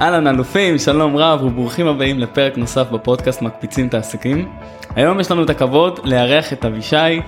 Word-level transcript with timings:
אהלן 0.00 0.26
אלופים, 0.26 0.78
שלום 0.78 1.16
רב 1.16 1.44
וברוכים 1.44 1.86
הבאים 1.86 2.18
לפרק 2.18 2.56
נוסף 2.56 2.90
בפודקאסט 2.90 3.42
מקפיצים 3.42 3.88
את 3.88 3.94
העסקים. 3.94 4.48
היום 4.96 5.20
יש 5.20 5.30
לנו 5.30 5.44
את 5.44 5.50
הכבוד 5.50 6.00
לארח 6.04 6.52
את 6.52 6.64
אבישי 6.64 7.20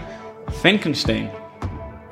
פינקלשטיין. 0.63 1.29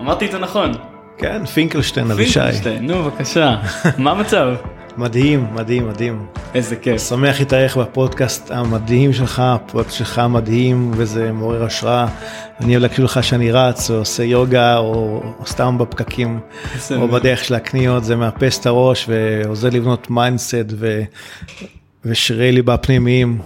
אמרתי 0.00 0.26
את 0.26 0.32
זה 0.32 0.38
נכון. 0.38 0.72
כן, 1.18 1.46
פינקלשטיין, 1.46 2.10
אבישי. 2.10 2.40
פינקלשטיין, 2.40 2.86
נו 2.86 3.02
בבקשה. 3.02 3.56
מה 3.98 4.10
המצב? 4.10 4.48
מדהים, 4.98 5.46
מדהים, 5.54 5.88
מדהים. 5.88 6.26
איזה 6.54 6.76
כיף. 6.76 7.02
שמח 7.08 7.38
להתארח 7.38 7.76
בפודקאסט 7.76 8.50
המדהים 8.50 9.12
שלך, 9.12 9.42
הפרויקט 9.44 9.92
שלך 9.92 10.18
מדהים 10.18 10.90
וזה 10.96 11.32
מעורר 11.32 11.64
השראה. 11.64 12.06
אני 12.60 12.72
אוהב 12.72 12.82
להקשיב 12.82 13.04
לך 13.04 13.24
שאני 13.24 13.52
רץ 13.52 13.90
או 13.90 13.96
עושה 13.96 14.24
יוגה 14.24 14.76
או, 14.76 15.22
או 15.38 15.46
סתם 15.46 15.78
בפקקים 15.78 16.40
או 16.96 17.08
בדרך 17.08 17.44
של 17.44 17.54
הקניות, 17.54 18.04
זה 18.04 18.16
מאפס 18.16 18.60
את 18.60 18.66
הראש 18.66 19.08
ועוזר 19.08 19.68
לבנות 19.72 20.10
mindset 20.10 20.66
ו... 20.70 21.02
ושרירי 22.04 22.52
ליבה 22.52 22.76
פנימיים 22.76 23.38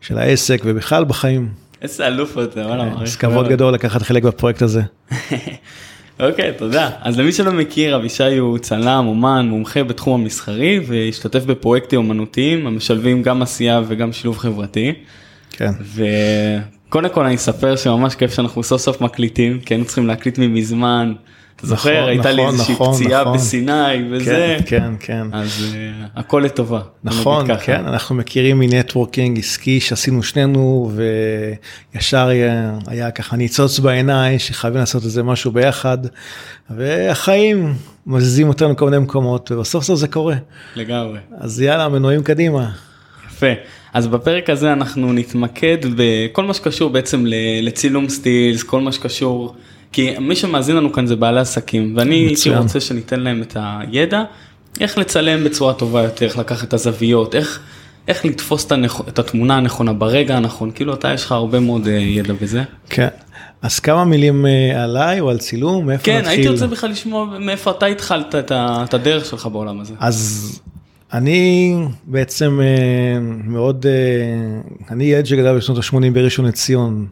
של 0.00 0.18
העסק 0.18 0.62
ובכלל 0.64 1.04
בחיים. 1.04 1.48
איזה 1.82 2.06
אלוף 2.06 2.38
אתה, 2.38 2.60
וואלה. 2.60 2.92
אז 3.02 3.16
כבוד 3.16 3.48
גדול 3.48 3.74
לקחת 3.74 4.02
חלק 4.02 4.22
בפרויקט 4.22 4.62
הזה. 4.62 4.82
אוקיי, 6.20 6.52
תודה. 6.56 6.90
אז 7.00 7.18
למי 7.18 7.32
שלא 7.32 7.52
מכיר, 7.52 7.96
אבישי 7.96 8.36
הוא 8.36 8.58
צלם, 8.58 9.04
אומן, 9.08 9.46
מומחה 9.48 9.84
בתחום 9.84 10.20
המסחרי 10.20 10.80
והשתתף 10.86 11.44
בפרויקטים 11.44 11.98
אומנותיים 11.98 12.66
המשלבים 12.66 13.22
גם 13.22 13.42
עשייה 13.42 13.80
וגם 13.88 14.12
שילוב 14.12 14.38
חברתי. 14.38 14.92
כן. 15.50 15.70
וקודם 16.88 17.08
כל 17.08 17.24
אני 17.24 17.34
אספר 17.34 17.76
שממש 17.76 18.14
כיף 18.14 18.34
שאנחנו 18.34 18.62
סוף 18.62 18.80
סוף 18.80 19.00
מקליטים, 19.00 19.60
כי 19.60 19.74
היינו 19.74 19.84
צריכים 19.86 20.06
להקליט 20.06 20.38
ממזמן. 20.38 21.12
זוכר, 21.62 21.98
נכון, 21.98 22.08
הייתה 22.08 22.32
לי 22.32 22.42
נכון, 22.42 22.54
איזושהי 22.54 22.74
נכון, 22.74 22.94
פציעה 22.94 23.20
נכון. 23.20 23.34
בסיני 23.34 24.10
וזה. 24.10 24.56
כן, 24.66 24.66
כן, 24.66 24.94
כן. 25.00 25.26
אז 25.32 25.74
אה, 25.74 26.06
הכל 26.16 26.42
לטובה. 26.44 26.80
נכון. 27.04 27.46
כן, 27.64 27.84
אנחנו 27.86 28.14
מכירים 28.14 28.58
מנטוורקינג 28.58 29.38
עסקי 29.38 29.80
שעשינו 29.80 30.22
שנינו 30.22 30.92
וישר 31.94 32.26
היה, 32.26 32.78
היה 32.86 33.10
ככה 33.10 33.36
ניצוץ 33.36 33.78
בעיניים 33.78 34.38
שחייבים 34.38 34.80
לעשות 34.80 35.04
איזה 35.04 35.22
משהו 35.22 35.50
ביחד 35.50 35.98
והחיים 36.70 37.74
מזיזים 38.06 38.48
אותנו 38.48 38.76
כל 38.76 38.84
מיני 38.84 38.98
מקומות 38.98 39.52
ובסוף 39.52 39.84
סוף 39.84 39.98
זה 39.98 40.08
קורה. 40.08 40.36
לגמרי. 40.76 41.18
אז 41.38 41.60
יאללה, 41.60 41.88
מנועים 41.88 42.22
קדימה. 42.22 42.70
יפה. 43.28 43.46
אז 43.92 44.06
בפרק 44.06 44.50
הזה 44.50 44.72
אנחנו 44.72 45.12
נתמקד 45.12 45.76
בכל 45.96 46.44
מה 46.44 46.54
שקשור 46.54 46.90
בעצם 46.90 47.24
לצילום 47.62 48.08
סטילס, 48.08 48.62
כל 48.62 48.80
מה 48.80 48.92
שקשור, 48.92 49.54
כי 49.92 50.18
מי 50.18 50.36
שמאזין 50.36 50.76
לנו 50.76 50.92
כאן 50.92 51.06
זה 51.06 51.16
בעלי 51.16 51.40
עסקים, 51.40 51.94
ואני 51.96 52.14
הייתי. 52.14 52.56
רוצה 52.56 52.80
שניתן 52.80 53.20
להם 53.20 53.42
את 53.42 53.56
הידע, 53.60 54.22
איך 54.80 54.98
לצלם 54.98 55.44
בצורה 55.44 55.74
טובה 55.74 56.02
יותר, 56.02 56.26
איך 56.26 56.38
לקחת 56.38 56.68
את 56.68 56.72
הזוויות, 56.72 57.34
איך, 57.34 57.60
איך 58.08 58.24
לתפוס 58.24 58.66
את, 58.66 58.72
הנכ... 58.72 59.00
את 59.08 59.18
התמונה 59.18 59.56
הנכונה 59.56 59.92
ברגע 59.92 60.36
הנכון, 60.36 60.70
כאילו 60.70 60.94
אתה 60.94 61.12
יש 61.12 61.24
לך 61.24 61.32
הרבה 61.32 61.60
מאוד 61.60 61.86
אה, 61.86 61.92
ידע 61.92 62.34
בזה. 62.42 62.62
כן. 62.88 63.08
אז 63.62 63.80
כמה 63.80 64.04
מילים 64.04 64.46
אה, 64.46 64.84
עליי 64.84 65.20
או 65.20 65.30
על 65.30 65.38
צילום, 65.38 65.86
מאיפה 65.86 66.04
כן, 66.04 66.18
נתחיל? 66.18 66.30
הייתי 66.30 66.48
רוצה 66.48 66.66
בכלל 66.66 66.90
לשמוע 66.90 67.38
מאיפה 67.40 67.70
אתה 67.70 67.86
התחלת 67.86 68.34
את, 68.34 68.50
ה... 68.50 68.84
את 68.84 68.94
הדרך 68.94 69.24
שלך 69.24 69.46
בעולם 69.46 69.80
הזה. 69.80 69.94
אז 69.98 70.60
אני 71.12 71.76
בעצם 72.04 72.60
אה, 72.62 73.20
מאוד, 73.44 73.86
אני 74.90 75.04
ילד 75.04 75.26
שגדל 75.26 75.56
בשנות 75.56 75.78
ה-80 75.78 76.10
בראשון 76.12 76.44
לציון, 76.44 77.06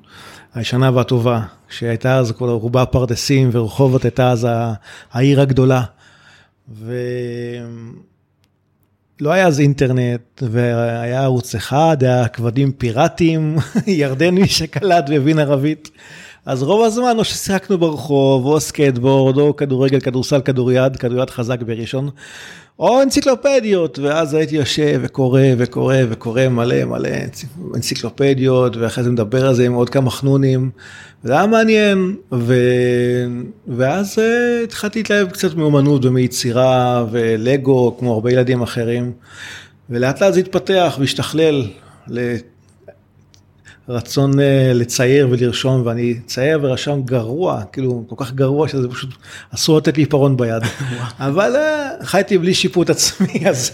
הישנה 0.54 0.90
והטובה, 0.94 1.42
שהייתה 1.68 2.18
אז 2.18 2.32
כל 2.32 2.48
רובה 2.48 2.86
פרדסים 2.86 3.50
ורחובות 3.52 4.04
הייתה 4.04 4.30
אז 4.30 4.46
העיר 5.12 5.40
הגדולה. 5.40 5.82
ולא 6.68 6.92
היה 9.32 9.46
אז 9.46 9.60
אינטרנט 9.60 10.42
והיה 10.42 11.22
ערוץ 11.22 11.54
אחד, 11.54 11.96
היה 12.00 12.28
כבלים 12.28 12.72
פיראטיים, 12.72 13.56
ירדני 13.86 14.48
שקלט 14.48 15.04
והבין 15.10 15.38
ערבית. 15.38 15.90
אז 16.46 16.62
רוב 16.62 16.84
הזמן 16.84 17.14
או 17.18 17.24
ששיחקנו 17.24 17.78
ברחוב, 17.78 18.46
או 18.46 18.60
סקייטבורד, 18.60 19.38
או 19.38 19.56
כדורגל, 19.56 20.00
כדורסל, 20.00 20.40
כדוריד, 20.40 20.96
כדוריד 20.96 21.30
חזק 21.30 21.62
בראשון, 21.62 22.10
או 22.78 23.02
אנציקלופדיות, 23.02 23.98
ואז 23.98 24.34
הייתי 24.34 24.56
יושב 24.56 25.00
וקורא 25.02 25.42
וקורא 25.58 25.96
וקורא 26.10 26.48
מלא 26.48 26.84
מלא 26.84 27.08
אנציקלופדיות, 27.74 28.76
ואחרי 28.76 29.04
זה 29.04 29.10
מדבר 29.10 29.46
על 29.46 29.54
זה 29.54 29.66
עם 29.66 29.72
עוד 29.72 29.90
כמה 29.90 30.10
חנונים, 30.10 30.70
וזה 31.24 31.32
היה 31.32 31.46
מעניין, 31.46 32.16
ו... 32.32 32.54
ואז 33.68 34.18
uh, 34.18 34.64
התחלתי 34.64 34.98
להתלהב 34.98 35.30
קצת 35.30 35.54
מאומנות 35.54 36.04
ומיצירה 36.04 37.04
ולגו, 37.10 37.96
כמו 37.98 38.12
הרבה 38.12 38.32
ילדים 38.32 38.62
אחרים, 38.62 39.12
ולאט 39.90 40.22
לאט 40.22 40.34
זה 40.34 40.40
התפתח 40.40 40.96
והשתכלל 41.00 41.64
לרצון 43.90 44.40
אה, 44.40 44.72
לצייר 44.74 45.28
ולרשום, 45.30 45.82
ואני 45.86 46.14
צייר 46.26 46.58
ורשם 46.62 47.02
גרוע, 47.04 47.62
כאילו 47.72 48.04
כל 48.08 48.14
כך 48.24 48.32
גרוע 48.32 48.68
שזה 48.68 48.88
פשוט 48.88 49.10
אסור 49.54 49.78
לתת 49.78 49.96
לי 49.96 50.02
עיפרון 50.02 50.36
ביד, 50.36 50.62
אבל 51.18 51.56
אה, 51.56 51.88
חייתי 52.02 52.38
בלי 52.38 52.54
שיפוט 52.54 52.90
עצמי, 52.90 53.42
אז... 53.50 53.70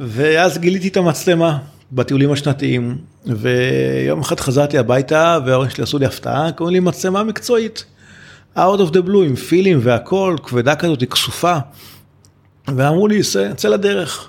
ואז 0.00 0.58
גיליתי 0.58 0.88
את 0.88 0.96
המצלמה 0.96 1.58
בטיולים 1.92 2.32
השנתיים, 2.32 2.98
ויום 3.26 4.20
אחד 4.20 4.40
חזרתי 4.40 4.78
הביתה 4.78 5.38
וההורים 5.46 5.70
שלי 5.70 5.82
עשו 5.82 5.98
לי 5.98 6.06
הפתעה, 6.06 6.52
קוראים 6.52 6.74
לי 6.74 6.80
מצלמה 6.80 7.22
מקצועית. 7.24 7.84
out 8.56 8.60
of 8.78 8.90
the 8.92 9.06
blue 9.06 9.24
עם 9.26 9.36
פילים 9.36 9.78
והכל, 9.82 10.36
כבדה 10.42 10.74
כזאת, 10.76 11.00
היא 11.00 11.08
כסופה. 11.08 11.56
ואמרו 12.76 13.08
לי, 13.08 13.20
"צא- 13.22 13.54
צא 13.56 13.68
לדרך. 13.68 14.28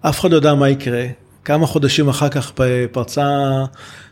אף 0.00 0.20
אחד 0.20 0.30
לא 0.30 0.36
יודע 0.36 0.54
מה 0.54 0.68
יקרה. 0.68 1.04
כמה 1.50 1.66
חודשים 1.66 2.08
אחר 2.08 2.28
כך 2.28 2.52
פרצה 2.92 3.28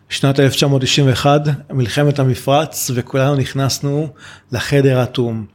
שנת 0.09 0.41
1991, 0.41 1.41
מלחמת 1.71 2.19
המפרץ, 2.19 2.91
וכולנו 2.95 3.35
נכנסנו 3.35 4.09
לחדר 4.53 4.99
האטום. 4.99 5.47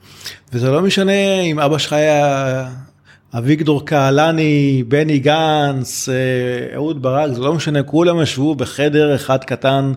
וזה 0.53 0.71
לא 0.71 0.81
משנה 0.81 1.41
אם 1.41 1.59
אבא 1.59 1.77
שלך 1.77 1.94
היה 1.94 2.67
אביגדור 3.38 3.85
קהלני, 3.85 4.83
בני 4.88 5.19
גנץ, 5.19 6.09
אה, 6.09 6.75
אהוד 6.75 7.01
ברק, 7.01 7.33
זה 7.33 7.41
לא 7.41 7.53
משנה, 7.53 7.83
כולם 7.83 8.21
ישבו 8.21 8.55
בחדר 8.55 9.15
אחד 9.15 9.44
קטן 9.44 9.94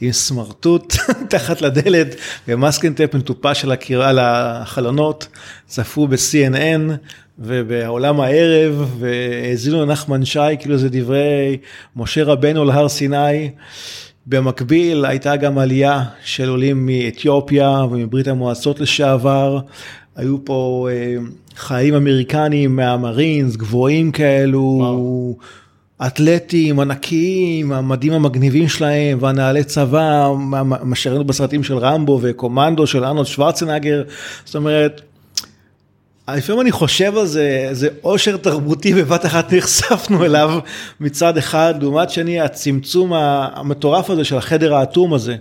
עם 0.00 0.12
סמרטוט 0.12 0.94
תחת 1.30 1.62
לדלת 1.62 2.14
ומסקינטפ 2.48 3.14
מטופש 3.14 3.64
על 3.64 3.72
על 4.02 4.18
החלונות, 4.18 5.28
צפו 5.66 6.08
ב-CNN 6.08 6.92
ובעולם 7.40 8.20
הערב 8.20 8.94
והאזינו 8.98 9.82
לנחמן 9.82 10.24
שי, 10.24 10.40
כאילו 10.58 10.78
זה 10.78 10.88
דברי 10.88 11.56
משה 11.96 12.24
רבנו 12.24 12.64
להר 12.64 12.88
סיני. 12.88 13.50
במקביל 14.26 15.04
הייתה 15.04 15.36
גם 15.36 15.58
עלייה 15.58 16.04
של 16.24 16.48
עולים 16.48 16.86
מאתיופיה 16.86 17.84
ומברית 17.90 18.28
המועצות 18.28 18.80
לשעבר. 18.80 19.58
היו 20.16 20.44
פה 20.44 20.88
אה, 20.90 21.16
חיילים 21.56 21.94
אמריקנים 21.94 22.76
מהמרינס, 22.76 23.56
גבוהים 23.56 24.12
כאלו, 24.12 24.76
וואו. 24.80 25.36
אתלטים 26.06 26.80
ענקיים, 26.80 27.72
המדים 27.72 28.12
המגניבים 28.12 28.68
שלהם 28.68 29.18
והנעלי 29.20 29.64
צבא, 29.64 30.28
מה 30.82 30.96
שראינו 30.96 31.24
בסרטים 31.24 31.64
של 31.64 31.78
רמבו 31.78 32.18
וקומנדו 32.22 32.86
של 32.86 33.04
ארנולד 33.04 33.26
שוורצנגר. 33.26 34.02
זאת 34.44 34.54
אומרת, 34.54 35.00
לפעמים 36.36 36.60
אני 36.60 36.72
חושב 36.72 37.16
על 37.16 37.26
זה, 37.26 37.68
זה 37.72 37.88
עושר 38.00 38.36
תרבותי 38.36 38.94
בבת 38.94 39.26
אחת 39.26 39.52
נחשפנו 39.52 40.24
אליו 40.24 40.58
מצד 41.00 41.36
אחד, 41.36 41.74
לעומת 41.80 42.10
שני 42.10 42.40
הצמצום 42.40 43.12
המטורף 43.14 44.10
הזה 44.10 44.24
של 44.24 44.36
החדר 44.36 44.74
האטום 44.74 45.14
הזה. 45.14 45.36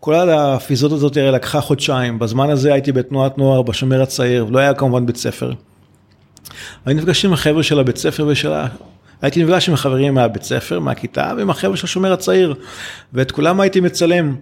כל 0.00 0.30
הפיזות 0.30 0.92
הזאת 0.92 1.16
הרי 1.16 1.30
לקחה 1.30 1.60
חודשיים, 1.60 2.18
בזמן 2.18 2.50
הזה 2.50 2.72
הייתי 2.72 2.92
בתנועת 2.92 3.38
נוער 3.38 3.62
בשומר 3.62 4.02
הצעיר, 4.02 4.46
ולא 4.46 4.58
היה 4.58 4.74
כמובן 4.74 5.06
בית 5.06 5.16
ספר. 5.16 5.52
הייתי 6.86 7.00
נפגש 7.00 7.24
עם 7.24 7.32
החבר'ה 7.32 7.62
של 7.62 7.78
הבית 7.78 7.96
ספר 7.96 8.26
ושל 8.26 8.52
ה... 8.52 8.66
הייתי 9.22 9.44
נפגש 9.44 9.68
עם 9.68 9.74
החברים 9.74 10.14
מהבית 10.14 10.42
ספר, 10.42 10.80
מהכיתה, 10.80 11.32
ועם 11.36 11.50
החבר'ה 11.50 11.76
של 11.76 11.86
השומר 11.86 12.12
הצעיר, 12.12 12.54
ואת 13.12 13.30
כולם 13.30 13.60
הייתי 13.60 13.80
מצלם. 13.80 14.36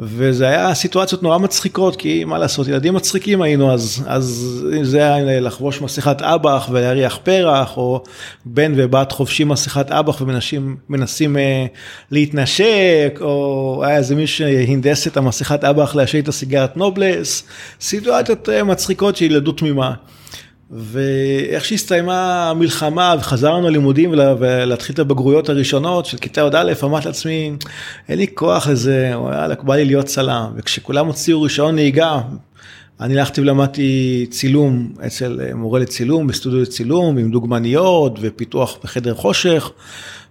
וזה 0.00 0.48
היה 0.48 0.74
סיטואציות 0.74 1.22
נורא 1.22 1.38
מצחיקות, 1.38 1.96
כי 1.96 2.24
מה 2.24 2.38
לעשות, 2.38 2.68
ילדים 2.68 2.94
מצחיקים 2.94 3.42
היינו 3.42 3.72
אז, 3.72 4.04
אז 4.06 4.56
זה 4.82 4.98
היה 4.98 5.40
לחבוש 5.40 5.80
מסכת 5.80 6.22
אב"ח 6.22 6.68
ולהריח 6.72 7.18
פרח, 7.22 7.76
או 7.76 8.02
בן 8.44 8.72
ובת 8.76 9.12
חובשים 9.12 9.48
מסכת 9.48 9.90
אב"ח 9.90 10.20
ומנסים 10.20 10.76
מנסים, 10.88 11.36
אה, 11.36 11.66
להתנשק, 12.10 13.18
או 13.20 13.82
היה 13.86 13.96
איזה 13.96 14.14
מישהו 14.14 14.38
שהנדס 14.38 15.06
את 15.06 15.16
המסכת 15.16 15.64
אב"ח 15.64 15.94
לעשן 15.94 16.18
את 16.18 16.28
הסיגרת 16.28 16.76
נובלס, 16.76 17.42
סיטואציות 17.80 18.48
אה, 18.48 18.64
מצחיקות 18.64 19.16
של 19.16 19.24
ילדות 19.24 19.58
תמימה. 19.58 19.94
ואיך 20.70 21.64
שהסתיימה 21.64 22.50
המלחמה 22.50 23.14
וחזרנו 23.18 23.68
ללימודים 23.68 24.10
ולהתחיל 24.10 24.94
את 24.94 24.98
הבגרויות 24.98 25.48
הראשונות 25.48 26.06
של 26.06 26.16
כיתה 26.18 26.40
י"א, 26.40 26.72
אמרתי 26.84 27.06
לעצמי, 27.06 27.52
אין 28.08 28.18
לי 28.18 28.26
כוח 28.34 28.68
לזה, 28.68 29.12
יאללה, 29.32 29.54
בא 29.62 29.74
לי 29.74 29.84
להיות 29.84 30.06
צלם. 30.06 30.52
וכשכולם 30.56 31.06
הוציאו 31.06 31.42
רישיון 31.42 31.74
נהיגה, 31.74 32.20
אני 33.00 33.18
הלכתי 33.18 33.40
ולמדתי 33.40 34.26
צילום 34.30 34.92
אצל 35.06 35.40
מורה 35.54 35.80
לצילום, 35.80 36.26
בסטודיו 36.26 36.60
לצילום, 36.60 37.18
עם 37.18 37.30
דוגמניות 37.30 38.18
ופיתוח 38.20 38.78
בחדר 38.84 39.14
חושך. 39.14 39.70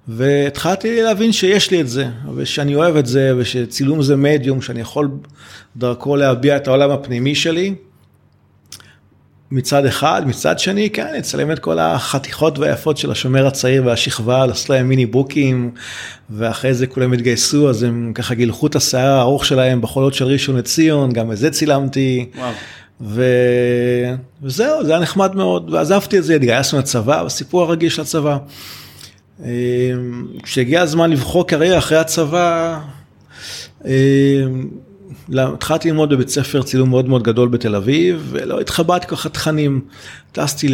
והתחלתי 0.08 1.02
להבין 1.02 1.32
שיש 1.32 1.72
לי 1.72 1.82
את 1.82 1.88
זה, 1.88 2.08
ושאני 2.36 2.76
אוהב 2.76 2.96
את 2.96 3.06
זה, 3.06 3.34
ושצילום 3.38 4.02
זה 4.02 4.16
מדיום, 4.16 4.62
שאני 4.62 4.82
יכול 4.82 5.10
דרכו 5.78 6.16
להביע 6.16 6.58
את 6.58 6.68
העולם 6.68 6.92
הפנימי 6.92 7.36
שלי. 7.36 7.76
מצד 9.52 9.86
אחד, 9.86 10.22
מצד 10.26 10.60
שני, 10.60 10.90
כן, 10.90 11.14
לצלם 11.18 11.52
את 11.52 11.60
כל 11.60 11.80
החתיכות 11.80 12.60
והיפות 12.60 12.98
של 12.98 13.12
השומר 13.12 13.48
הצעיר 13.48 13.86
והשכבה, 13.86 14.46
לעשות 14.46 14.70
להם 14.70 14.88
מיני 14.88 15.06
בוקים, 15.06 15.72
ואחרי 16.30 16.74
זה 16.74 16.88
כולם 16.88 17.14
התגייסו, 17.14 17.70
אז 17.70 17.84
הם 17.84 18.12
ככה 18.16 18.36
גילחו 18.36 18.68
את 18.68 18.76
השיער 18.76 19.18
הארוך 19.18 19.46
שלהם 19.46 19.82
בחולות 19.82 20.14
של 20.14 20.26
ראשון 20.26 20.56
לציון, 20.56 21.12
גם 21.12 21.32
את 21.32 21.38
זה 21.38 21.50
צילמתי. 21.50 22.26
ו... 23.02 23.24
וזהו, 24.44 24.86
זה 24.86 24.92
היה 24.92 25.00
נחמד 25.00 25.36
מאוד, 25.36 25.74
ועזבתי 25.74 26.18
את 26.18 26.24
זה, 26.24 26.36
התגייסנו 26.36 26.80
לצבא, 26.80 27.26
הסיפור 27.26 27.62
הרגיל 27.64 27.90
של 27.90 28.02
הצבא. 28.02 28.38
אמ, 29.44 29.48
כשהגיע 30.44 30.82
הזמן 30.82 31.10
לבחור 31.10 31.48
קריירה 31.48 31.78
אחרי 31.78 31.98
הצבא, 31.98 32.80
אמ, 33.86 33.92
התחלתי 35.34 35.90
ללמוד 35.90 36.10
בבית 36.10 36.30
ספר 36.30 36.64
צילום 36.64 36.90
מאוד 36.90 37.10
מאוד 37.10 37.24
גדול 37.24 37.50
בתל 37.50 37.76
אביב, 37.76 38.28
ולא 38.32 38.60
התחבאתי 38.60 39.08
ככה 39.08 39.30
תכנים. 39.30 39.82
טסתי, 40.32 40.68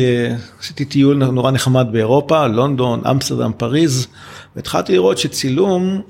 עשיתי 0.59 0.85
טיול 0.85 1.25
נורא 1.25 1.51
נחמד 1.51 1.87
באירופה, 1.91 2.47
לונדון, 2.47 3.01
אמסטרדם, 3.09 3.51
פריז, 3.57 4.07
והתחלתי 4.55 4.93
לראות 4.93 5.17
שצילום 5.17 6.01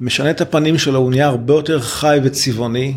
משנה 0.00 0.30
את 0.30 0.40
הפנים 0.40 0.78
שלו, 0.78 0.98
הוא 0.98 1.10
נהיה 1.10 1.26
הרבה 1.26 1.54
יותר 1.54 1.80
חי 1.80 2.18
וצבעוני. 2.22 2.96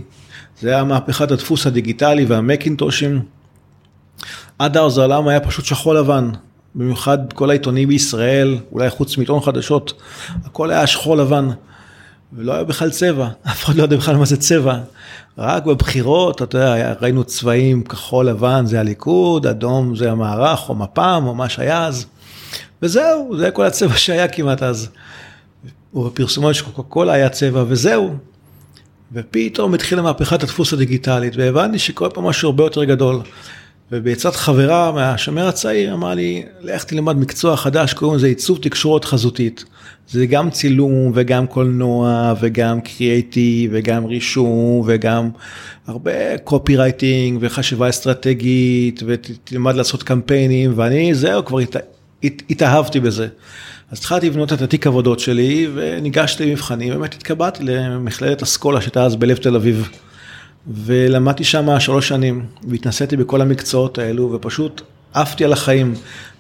זה 0.62 0.70
היה 0.70 0.84
מהפכת 0.84 1.32
הדפוס 1.32 1.68
הדיגיטלי 1.68 2.26
והמקינטושים. 2.26 3.22
עד 4.60 4.78
אז 4.78 4.98
העולם 4.98 5.28
היה 5.28 5.40
פשוט 5.40 5.66
שחור 5.66 5.94
לבן. 5.94 6.30
במיוחד 6.76 7.34
כל 7.34 7.50
העיתונים 7.50 7.88
בישראל, 7.88 8.58
אולי 8.72 8.90
חוץ 8.90 9.18
מעיתון 9.18 9.42
חדשות, 9.42 10.02
הכל 10.46 10.72
היה 10.72 10.88
שחור 10.88 11.18
לבן. 11.18 11.50
ולא 12.34 12.54
היה 12.54 12.64
בכלל 12.64 12.90
צבע, 12.90 13.28
אף 13.52 13.66
אחד 13.66 13.76
לא 13.76 13.84
יודע 13.84 13.98
בכלל 13.98 14.16
מה 14.16 14.26
זה 14.26 14.38
צבע. 14.38 14.80
רק 15.38 15.66
בבחירות, 15.66 16.42
אתה 16.42 16.58
יודע, 16.58 16.94
ראינו 17.02 17.24
צבעים 17.24 17.84
כחול 17.84 18.26
לבן 18.26 18.66
זה 18.66 18.80
הליכוד, 18.80 19.48
אדום 19.48 19.96
זה 19.96 20.12
המערך 20.12 20.70
או 20.70 20.76
מפ"ם 20.76 21.24
או 21.28 21.36
מה 21.36 21.50
שהיה 21.50 21.86
אז. 21.86 22.06
וזהו, 22.82 23.38
זה 23.38 23.52
כל 23.52 23.66
הצבע 23.66 23.98
שהיה 24.06 24.28
כמעט 24.28 24.64
אז. 24.64 24.90
ובפרסומות 25.94 26.56
של 26.56 26.66
קוקה 26.66 26.84
קולה 26.84 27.14
היה 27.14 27.30
צבע 27.30 27.64
וזהו. 27.68 28.16
ופתאום 29.14 29.74
התחילה 29.74 30.02
מהפכת 30.02 30.44
הדפוס 30.44 30.74
הדיגיטלית 30.74 31.36
והבנתי 31.36 31.80
שקורה 31.80 32.10
פה 32.10 32.22
משהו 32.22 32.50
הרבה 32.50 32.64
יותר 32.64 32.84
גדול. 32.84 33.22
ובעצת 33.92 34.36
חברה 34.36 34.92
מהשומר 34.92 35.48
הצעיר 35.48 35.94
אמר 35.94 36.14
לי, 36.14 36.44
לך 36.62 36.84
תלמד 36.84 37.18
מקצוע 37.18 37.58
חדש, 37.58 37.94
קוראים 37.94 38.18
לזה 38.18 38.28
עיצוב 38.28 38.60
תקשורת 38.62 39.06
חזותית. 39.06 39.66
זה 40.10 40.26
גם 40.26 40.50
צילום 40.50 41.12
וגם 41.16 41.48
קולנוע 41.48 42.34
וגם 42.42 42.82
קריאייטיב 42.82 43.72
וגם 43.74 44.06
רישום 44.06 44.84
וגם 44.86 45.30
הרבה 45.88 46.38
קופי 46.38 46.78
רייטינג 46.78 47.38
וחשיבה 47.42 47.90
אסטרטגית 47.90 49.04
ותלמד 49.08 49.76
לעשות 49.76 50.04
קמפיינים 50.04 50.74
ואני 50.76 51.16
זהו 51.16 51.46
כבר 51.46 51.60
הת, 51.60 51.76
הת, 52.24 52.42
התאהבתי 52.50 53.00
בזה. 53.00 53.28
אז 53.92 53.98
התחלתי 53.98 54.30
לבנות 54.30 54.54
את 54.54 54.62
התיק 54.62 54.88
עבודות 54.88 55.20
שלי 55.20 55.68
וניגשתי 55.74 56.46
למבחנים, 56.46 56.94
באמת 56.94 57.14
התקבעתי 57.14 57.64
למכללת 57.64 58.42
אסכולה 58.42 58.82
שהייתה 58.82 59.06
אז 59.06 59.16
בלב 59.16 59.38
תל 59.38 59.56
אביב. 59.56 59.90
ולמדתי 60.70 61.44
שם 61.44 61.80
שלוש 61.80 62.08
שנים 62.08 62.46
והתנסיתי 62.68 63.18
בכל 63.18 63.42
המקצועות 63.42 63.98
האלו 63.98 64.32
ופשוט 64.34 64.82
עפתי 65.14 65.46
על 65.46 65.54
החיים. 65.54 65.94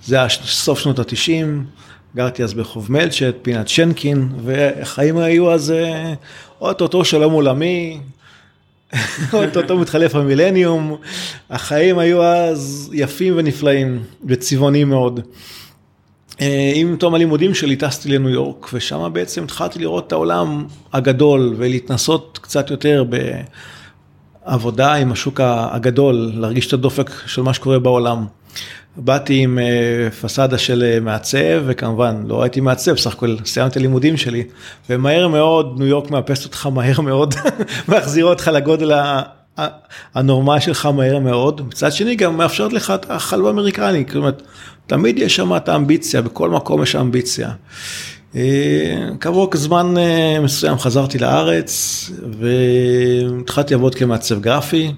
זה 0.06 0.16
היה 0.16 0.30
סוף 0.30 0.80
שנות 0.80 1.00
התשעים. 1.00 1.66
גרתי 2.16 2.44
אז 2.44 2.54
בחוב 2.54 2.92
מלצ'ט, 2.92 3.36
פינת 3.42 3.68
שנקין, 3.68 4.30
והחיים 4.44 5.18
היו 5.18 5.52
אז 5.52 5.72
אה, 5.72 6.14
אוטוטו 6.62 7.06
שלום 7.06 7.34
עולמי, 7.34 8.00
אוטוטו 9.34 9.78
מתחלף 9.78 10.16
המילניום, 10.16 10.98
החיים 11.50 12.00
היו 12.00 12.24
אז 12.24 12.90
יפים 12.94 13.34
ונפלאים 13.38 14.04
וצבעונים 14.26 14.90
מאוד. 14.90 15.20
אה, 16.42 16.72
עם 16.76 16.96
תום 16.96 17.16
הלימודים 17.16 17.54
שלי 17.54 17.76
טסתי 17.76 18.10
לניו 18.10 18.30
יורק, 18.30 18.70
ושם 18.74 19.10
בעצם 19.14 19.44
התחלתי 19.44 19.80
לראות 19.80 20.08
את 20.08 20.12
העולם 20.12 20.66
הגדול 20.94 21.56
ולהתנסות 21.58 22.40
קצת 22.42 22.72
יותר 22.72 23.04
בעבודה 24.50 24.94
עם 24.94 25.12
השוק 25.12 25.42
הגדול, 25.44 26.31
להרגיש 26.36 26.68
את 26.68 26.74
הדופק 26.74 27.12
של 27.25 27.42
מה 27.42 27.54
שקורה 27.54 27.80
בעולם. 27.80 28.25
באתי 28.98 29.44
עם 29.44 29.60
אה, 29.60 30.12
פסאדה 30.12 30.57
של 30.57 30.84
אה, 30.84 31.00
מעצב, 31.00 31.63
וכמובן 31.66 32.24
לא 32.28 32.44
הייתי 32.44 32.62
מעצב, 32.62 32.98
סך 32.98 33.13
הכל 33.13 33.36
סיימתי 33.46 33.80
לימודים 33.80 34.18
שלי, 34.18 34.44
ומהר 34.90 35.28
מאוד 35.28 35.75
ניו 35.78 35.88
יורק 35.88 36.12
מאפסת 36.12 36.46
אותך 36.46 36.66
מהר 36.66 37.01
מאוד, 37.01 37.36
מחזירה 37.90 38.30
אותך 38.30 38.48
לגודל 38.54 38.92
הנורמלי 40.16 40.62
שלך 40.62 40.86
מהר 40.86 41.19
מאוד, 41.19 41.62
מצד 41.68 41.92
שני 41.92 42.16
גם 42.16 42.38
מאפשרת 42.38 42.74
לך 42.74 42.92
את 42.95 43.12
החלום 43.12 43.48
האמריקני, 43.48 44.06
כלומר, 44.06 44.31
תמיד 44.88 45.19
יש 45.19 45.36
שם 45.36 45.56
את 45.56 45.69
האמביציה, 45.69 46.22
בכל 46.22 46.50
מקום 46.50 46.84
יש 46.84 46.95
אמביציה. 46.95 47.50
אה, 48.36 49.10
כעבור 49.20 49.50
זמן 49.54 49.94
מסוים 50.44 50.78
חזרתי 50.78 51.18
לארץ 51.18 52.12
והתחלתי 52.40 53.74
לעבוד 53.74 53.96
כמעצב 53.96 54.42
גרפי. 54.42 54.92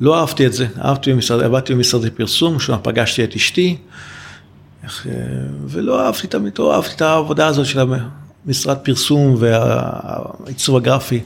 לא 0.00 0.20
אהבתי 0.20 0.46
את 0.46 0.52
זה, 0.52 0.66
אהבתי 0.84 1.12
במשרד, 1.12 1.42
עבדתי 1.42 1.74
במשרדי 1.74 2.10
פרסום, 2.10 2.60
שם 2.60 2.76
פגשתי 2.82 3.24
את 3.24 3.36
אשתי, 3.36 3.76
ולא 5.66 6.06
אהבתי 6.06 6.26
תמיד, 6.26 6.52
לא 6.58 6.74
אהבתי 6.74 6.94
את 6.94 7.02
העבודה 7.02 7.46
הזאת 7.46 7.66
של 7.66 7.80
המשרד 8.46 8.76
פרסום 8.76 9.34
והעיצוב 9.38 10.76
הגרפי. 10.76 11.20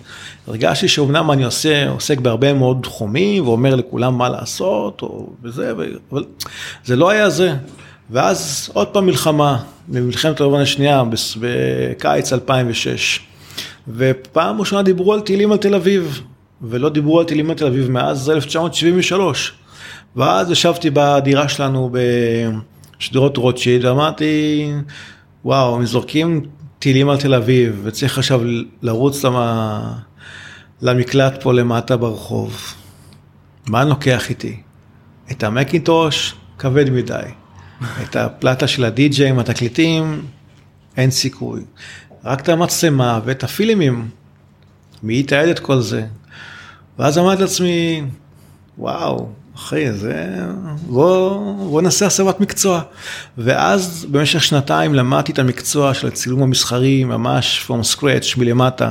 הרגשתי 0.46 0.88
שאומנם 0.88 1.30
אני 1.30 1.44
עושה, 1.44 1.88
עוסק 1.88 2.18
בהרבה 2.18 2.52
מאוד 2.52 2.78
תחומים 2.82 3.46
ואומר 3.46 3.74
לכולם 3.74 4.18
מה 4.18 4.28
לעשות, 4.28 5.02
או 5.02 5.30
וזה, 5.42 5.70
אבל 5.70 6.24
זה 6.84 6.96
לא 6.96 7.10
היה 7.10 7.30
זה. 7.30 7.54
ואז 8.12 8.70
עוד 8.74 8.88
פעם 8.88 9.06
מלחמה, 9.06 9.58
במלחמת 9.88 10.40
העולם 10.40 10.60
השנייה, 10.60 11.02
בקיץ 11.40 12.32
2006. 12.32 13.20
ופעם 13.88 14.60
ראשונה 14.60 14.82
דיברו 14.82 15.12
על 15.12 15.20
טילים 15.20 15.52
על 15.52 15.58
תל 15.58 15.74
אביב, 15.74 16.20
ולא 16.62 16.88
דיברו 16.88 17.20
על 17.20 17.26
טילים 17.26 17.50
על 17.50 17.56
תל 17.56 17.66
אביב 17.66 17.90
מאז 17.90 18.30
1973. 18.30 19.52
ואז 20.16 20.50
ישבתי 20.50 20.90
בדירה 20.92 21.48
שלנו 21.48 21.90
בשדרות 22.98 23.36
רוטשילד, 23.36 23.84
ואמרתי, 23.84 24.72
וואו, 25.44 25.76
הם 25.76 25.86
זורקים 25.86 26.46
טילים 26.78 27.08
על 27.08 27.16
תל 27.16 27.34
אביב, 27.34 27.80
וצריך 27.84 28.18
עכשיו 28.18 28.40
לרוץ 28.82 29.24
למה... 29.24 29.80
למקלט 30.82 31.42
פה 31.42 31.52
למטה 31.52 31.96
ברחוב. 31.96 32.60
מה 33.68 33.82
אני 33.82 33.90
לוקח 33.90 34.30
איתי? 34.30 34.56
את 35.30 35.42
המקינטוש, 35.42 36.34
כבד 36.58 36.90
מדי. 36.90 37.41
את 38.02 38.16
הפלטה 38.16 38.66
של 38.66 38.84
הדי-ג'יי 38.84 39.28
עם 39.28 39.38
התקליטים, 39.38 40.22
אין 40.96 41.10
סיכוי. 41.10 41.60
רק 42.24 42.40
את 42.40 42.48
המצלמה 42.48 43.20
ואת 43.24 43.44
הפילימים. 43.44 44.08
מי 45.02 45.18
יתעד 45.18 45.48
את 45.48 45.58
כל 45.58 45.80
זה? 45.80 46.06
ואז 46.98 47.18
אמרתי 47.18 47.42
לעצמי, 47.42 48.02
וואו, 48.78 49.28
אחי, 49.56 49.92
זה... 49.92 50.36
בוא, 50.86 51.54
בוא 51.56 51.82
נעשה 51.82 52.06
הסבת 52.06 52.40
מקצוע. 52.40 52.82
ואז 53.38 54.06
במשך 54.10 54.44
שנתיים 54.44 54.94
למדתי 54.94 55.32
את 55.32 55.38
המקצוע 55.38 55.94
של 55.94 56.06
הצילום 56.06 56.42
המסחרי 56.42 57.04
ממש 57.04 57.66
from 57.68 57.96
scratch, 57.96 58.38
מלמטה. 58.38 58.90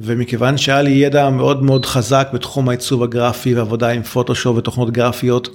ומכיוון 0.00 0.56
שהיה 0.56 0.82
לי 0.82 0.90
ידע 0.90 1.30
מאוד 1.30 1.62
מאוד 1.62 1.86
חזק 1.86 2.28
בתחום 2.32 2.68
העיצוב 2.68 3.02
הגרפי 3.02 3.54
ועבודה 3.54 3.88
עם 3.88 4.02
פוטושופ 4.02 4.56
ותוכנות 4.56 4.90
גרפיות, 4.90 5.48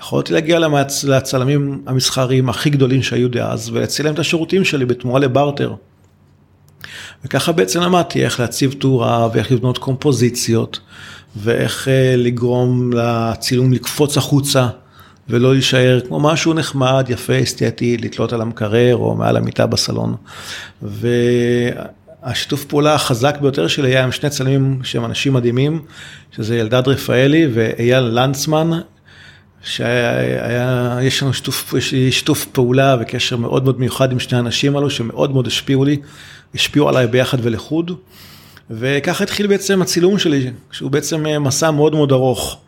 יכולתי 0.00 0.32
להגיע 0.32 0.58
למצ... 0.58 1.04
לצלמים 1.04 1.82
המסחריים 1.86 2.48
הכי 2.48 2.70
גדולים 2.70 3.02
שהיו 3.02 3.28
דאז 3.28 3.70
ולהציע 3.70 4.04
להם 4.04 4.14
את 4.14 4.18
השירותים 4.18 4.64
שלי 4.64 4.84
בתמורה 4.84 5.20
לברטר. 5.20 5.74
וככה 7.24 7.52
בעצם 7.52 7.80
למדתי 7.80 8.24
איך 8.24 8.40
להציב 8.40 8.74
תאורה 8.78 9.28
ואיך 9.32 9.52
לבנות 9.52 9.78
קומפוזיציות 9.78 10.80
ואיך 11.36 11.88
אה, 11.88 12.14
לגרום 12.16 12.92
לצילום 12.92 13.72
לקפוץ 13.72 14.16
החוצה 14.16 14.68
ולא 15.28 15.52
להישאר 15.52 16.00
כמו 16.08 16.20
משהו 16.20 16.54
נחמד, 16.54 17.06
יפה, 17.08 17.42
אסתטי, 17.42 17.96
לתלות 17.96 18.32
על 18.32 18.40
המקרר 18.40 18.96
או 18.96 19.14
מעל 19.14 19.36
המיטה 19.36 19.66
בסלון. 19.66 20.14
והשיתוף 22.22 22.64
פעולה 22.64 22.94
החזק 22.94 23.38
ביותר 23.40 23.68
שלי 23.68 23.88
היה 23.88 24.04
עם 24.04 24.12
שני 24.12 24.30
צלמים 24.30 24.80
שהם 24.82 25.04
אנשים 25.04 25.32
מדהימים, 25.32 25.82
שזה 26.36 26.60
אלדד 26.60 26.88
רפאלי 26.88 27.48
ואייל 27.54 28.00
לנצמן, 28.00 28.70
שהיה, 29.62 30.98
יש 31.02 31.22
לנו 31.22 31.34
שיתוף, 31.34 31.74
שיתוף 31.80 32.44
פעולה 32.44 32.96
וקשר 33.00 33.36
מאוד 33.36 33.64
מאוד 33.64 33.80
מיוחד 33.80 34.12
עם 34.12 34.20
שני 34.20 34.36
האנשים 34.36 34.76
האלו 34.76 34.90
שמאוד 34.90 35.32
מאוד 35.32 35.46
השפיעו 35.46 35.84
לי, 35.84 35.96
השפיעו 36.54 36.88
עליי 36.88 37.06
ביחד 37.06 37.38
ולחוד. 37.42 37.90
וככה 38.70 39.24
התחיל 39.24 39.46
בעצם 39.46 39.82
הצילום 39.82 40.18
שלי, 40.18 40.50
שהוא 40.70 40.90
בעצם 40.90 41.26
אה, 41.26 41.38
מסע 41.38 41.70
מאוד 41.70 41.94
מאוד 41.94 42.12
ארוך, 42.12 42.58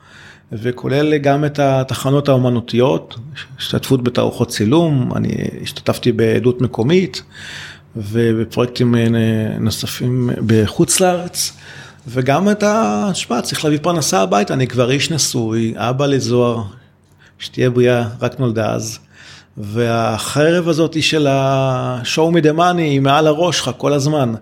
וכולל 0.52 1.18
גם 1.18 1.44
את 1.44 1.58
התחנות 1.58 2.28
האומנותיות, 2.28 3.18
השתתפות 3.58 4.02
בתערוכות 4.02 4.48
צילום, 4.48 5.12
אני 5.16 5.34
השתתפתי 5.62 6.12
בעדות 6.12 6.60
מקומית 6.60 7.22
ובפרויקטים 7.96 8.94
אה, 8.94 9.08
נוספים 9.60 10.30
בחוץ 10.46 11.00
לארץ. 11.00 11.52
וגם 12.08 12.50
את 12.50 12.62
ה... 12.62 13.10
שמע, 13.14 13.42
צריך 13.42 13.64
להביא 13.64 13.78
פרנסה 13.82 14.20
הביתה, 14.20 14.54
אני 14.54 14.66
כבר 14.66 14.90
איש 14.90 15.10
נשוי, 15.10 15.74
אבא 15.76 16.06
לזוהר, 16.06 16.62
שתהיה 17.38 17.70
בריאה, 17.70 18.08
רק 18.20 18.40
נולדה 18.40 18.72
אז. 18.74 18.98
והחרב 19.56 20.68
הזאת 20.68 21.02
של 21.02 21.26
ה-show 21.26 22.34
me 22.34 22.44
the 22.44 22.56
money 22.58 22.78
היא 22.78 23.00
מעל 23.00 23.26
הראש 23.26 23.58
שלך 23.58 23.70
כל 23.76 23.92
הזמן. 23.92 24.34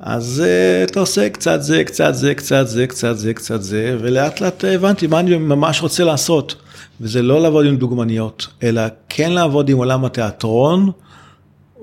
אז 0.00 0.42
uh, 0.44 0.90
אתה 0.90 1.00
עושה 1.00 1.28
קצת 1.28 1.62
זה, 1.62 1.84
קצת 1.84 2.14
זה, 2.14 2.34
קצת 2.34 2.68
זה, 2.68 2.86
קצת 2.86 3.18
זה, 3.18 3.34
קצת 3.34 3.62
זה, 3.62 3.96
ולאט 4.00 4.40
לאט 4.40 4.64
הבנתי 4.64 5.06
מה 5.06 5.20
אני 5.20 5.36
ממש 5.36 5.82
רוצה 5.82 6.04
לעשות. 6.04 6.54
וזה 7.00 7.22
לא 7.22 7.42
לעבוד 7.42 7.66
עם 7.66 7.76
דוגמניות, 7.76 8.46
אלא 8.62 8.82
כן 9.08 9.32
לעבוד 9.32 9.68
עם 9.68 9.78
עולם 9.78 10.04
התיאטרון 10.04 10.90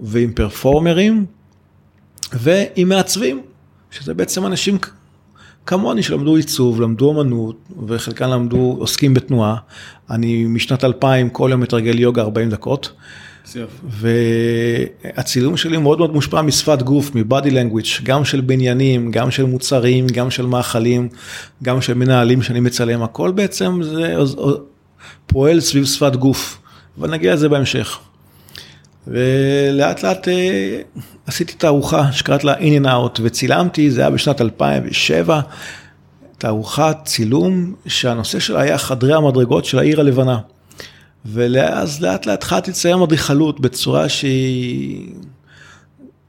ועם 0.01 0.31
פרפורמרים 0.31 1.25
ועם 2.33 2.89
מעצבים, 2.89 3.41
שזה 3.91 4.13
בעצם 4.13 4.45
אנשים 4.45 4.77
כמוני 5.65 6.03
שלמדו 6.03 6.35
עיצוב, 6.35 6.81
למדו 6.81 7.11
אמנות, 7.11 7.55
וחלקם 7.87 8.29
למדו, 8.29 8.75
עוסקים 8.79 9.13
בתנועה. 9.13 9.55
אני 10.09 10.45
משנת 10.45 10.83
2000 10.83 11.29
כל 11.29 11.47
יום 11.51 11.61
מתרגל 11.61 11.99
יוגה 11.99 12.21
40 12.21 12.49
דקות. 12.49 12.91
והצילום 13.83 15.57
שלי 15.57 15.77
מאוד 15.77 15.97
מאוד 15.97 16.13
מושפע 16.13 16.41
משפת 16.41 16.81
גוף, 16.81 17.11
מבody 17.11 17.49
language, 17.49 18.03
גם 18.03 18.25
של 18.25 18.41
בניינים, 18.41 19.11
גם 19.11 19.31
של 19.31 19.43
מוצרים, 19.45 20.07
גם 20.07 20.31
של 20.31 20.45
מאכלים, 20.45 21.09
גם 21.63 21.81
של 21.81 21.93
מנהלים 21.93 22.41
שאני 22.41 22.59
מצלם, 22.59 23.03
הכל 23.03 23.31
בעצם 23.31 23.79
זה 23.83 24.15
פועל 25.27 25.59
סביב 25.59 25.85
שפת 25.85 26.15
גוף, 26.15 26.57
אבל 26.99 27.11
נגיע 27.11 27.33
לזה 27.33 27.49
בהמשך. 27.49 27.99
ולאט 29.07 30.03
לאט 30.03 30.27
אה, 30.27 30.81
עשיתי 31.27 31.53
תערוכה 31.53 32.11
שקראת 32.11 32.43
לה 32.43 32.55
In 32.57 32.83
and 32.83 32.85
Out 32.85 33.19
וצילמתי, 33.23 33.91
זה 33.91 34.01
היה 34.01 34.09
בשנת 34.09 34.41
2007, 34.41 35.41
תערוכת 36.37 36.97
צילום 37.05 37.73
שהנושא 37.87 38.39
שלה 38.39 38.61
היה 38.61 38.77
חדרי 38.77 39.13
המדרגות 39.13 39.65
של 39.65 39.79
העיר 39.79 39.99
הלבנה. 39.99 40.39
ואז 41.25 42.01
לאט 42.01 42.25
לאט 42.25 42.37
התחלתי 42.37 42.71
לצייר 42.71 43.03
אדריכלות 43.03 43.59
בצורה 43.59 44.09
שהיא 44.09 45.09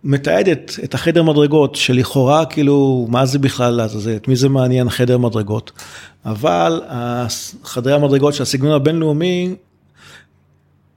מתעדת 0.05 0.77
את 0.85 0.95
החדר 0.95 1.23
מדרגות, 1.23 1.75
שלכאורה 1.75 2.47
כאילו, 2.47 3.07
מה 3.11 3.27
זה 3.27 3.39
בכלל 3.39 3.73
לעזאזל, 3.73 4.17
את 4.17 4.29
מי 4.29 4.37
זה 4.37 4.49
מעניין 4.49 4.91
חדר 4.91 5.19
מדרגות. 5.19 5.73
אבל 6.27 6.83
חדרי 7.65 7.93
המדרגות 7.93 8.35
של 8.35 8.43
הסגנון 8.43 8.73
הבינלאומי 8.73 9.55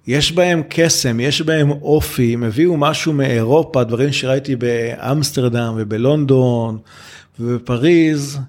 יש 0.10 0.32
בהם 0.32 0.62
קסם, 0.70 1.20
יש 1.20 1.42
בהם 1.42 1.72
אופי, 1.72 2.34
הם 2.34 2.44
הביאו 2.44 2.78
משהו 2.78 3.14
מאירופה, 3.14 3.84
דברים 3.84 4.12
שראיתי 4.12 4.56
באמסטרדם 4.56 5.74
ובלונדון 5.78 6.78
ובפריז 7.40 8.40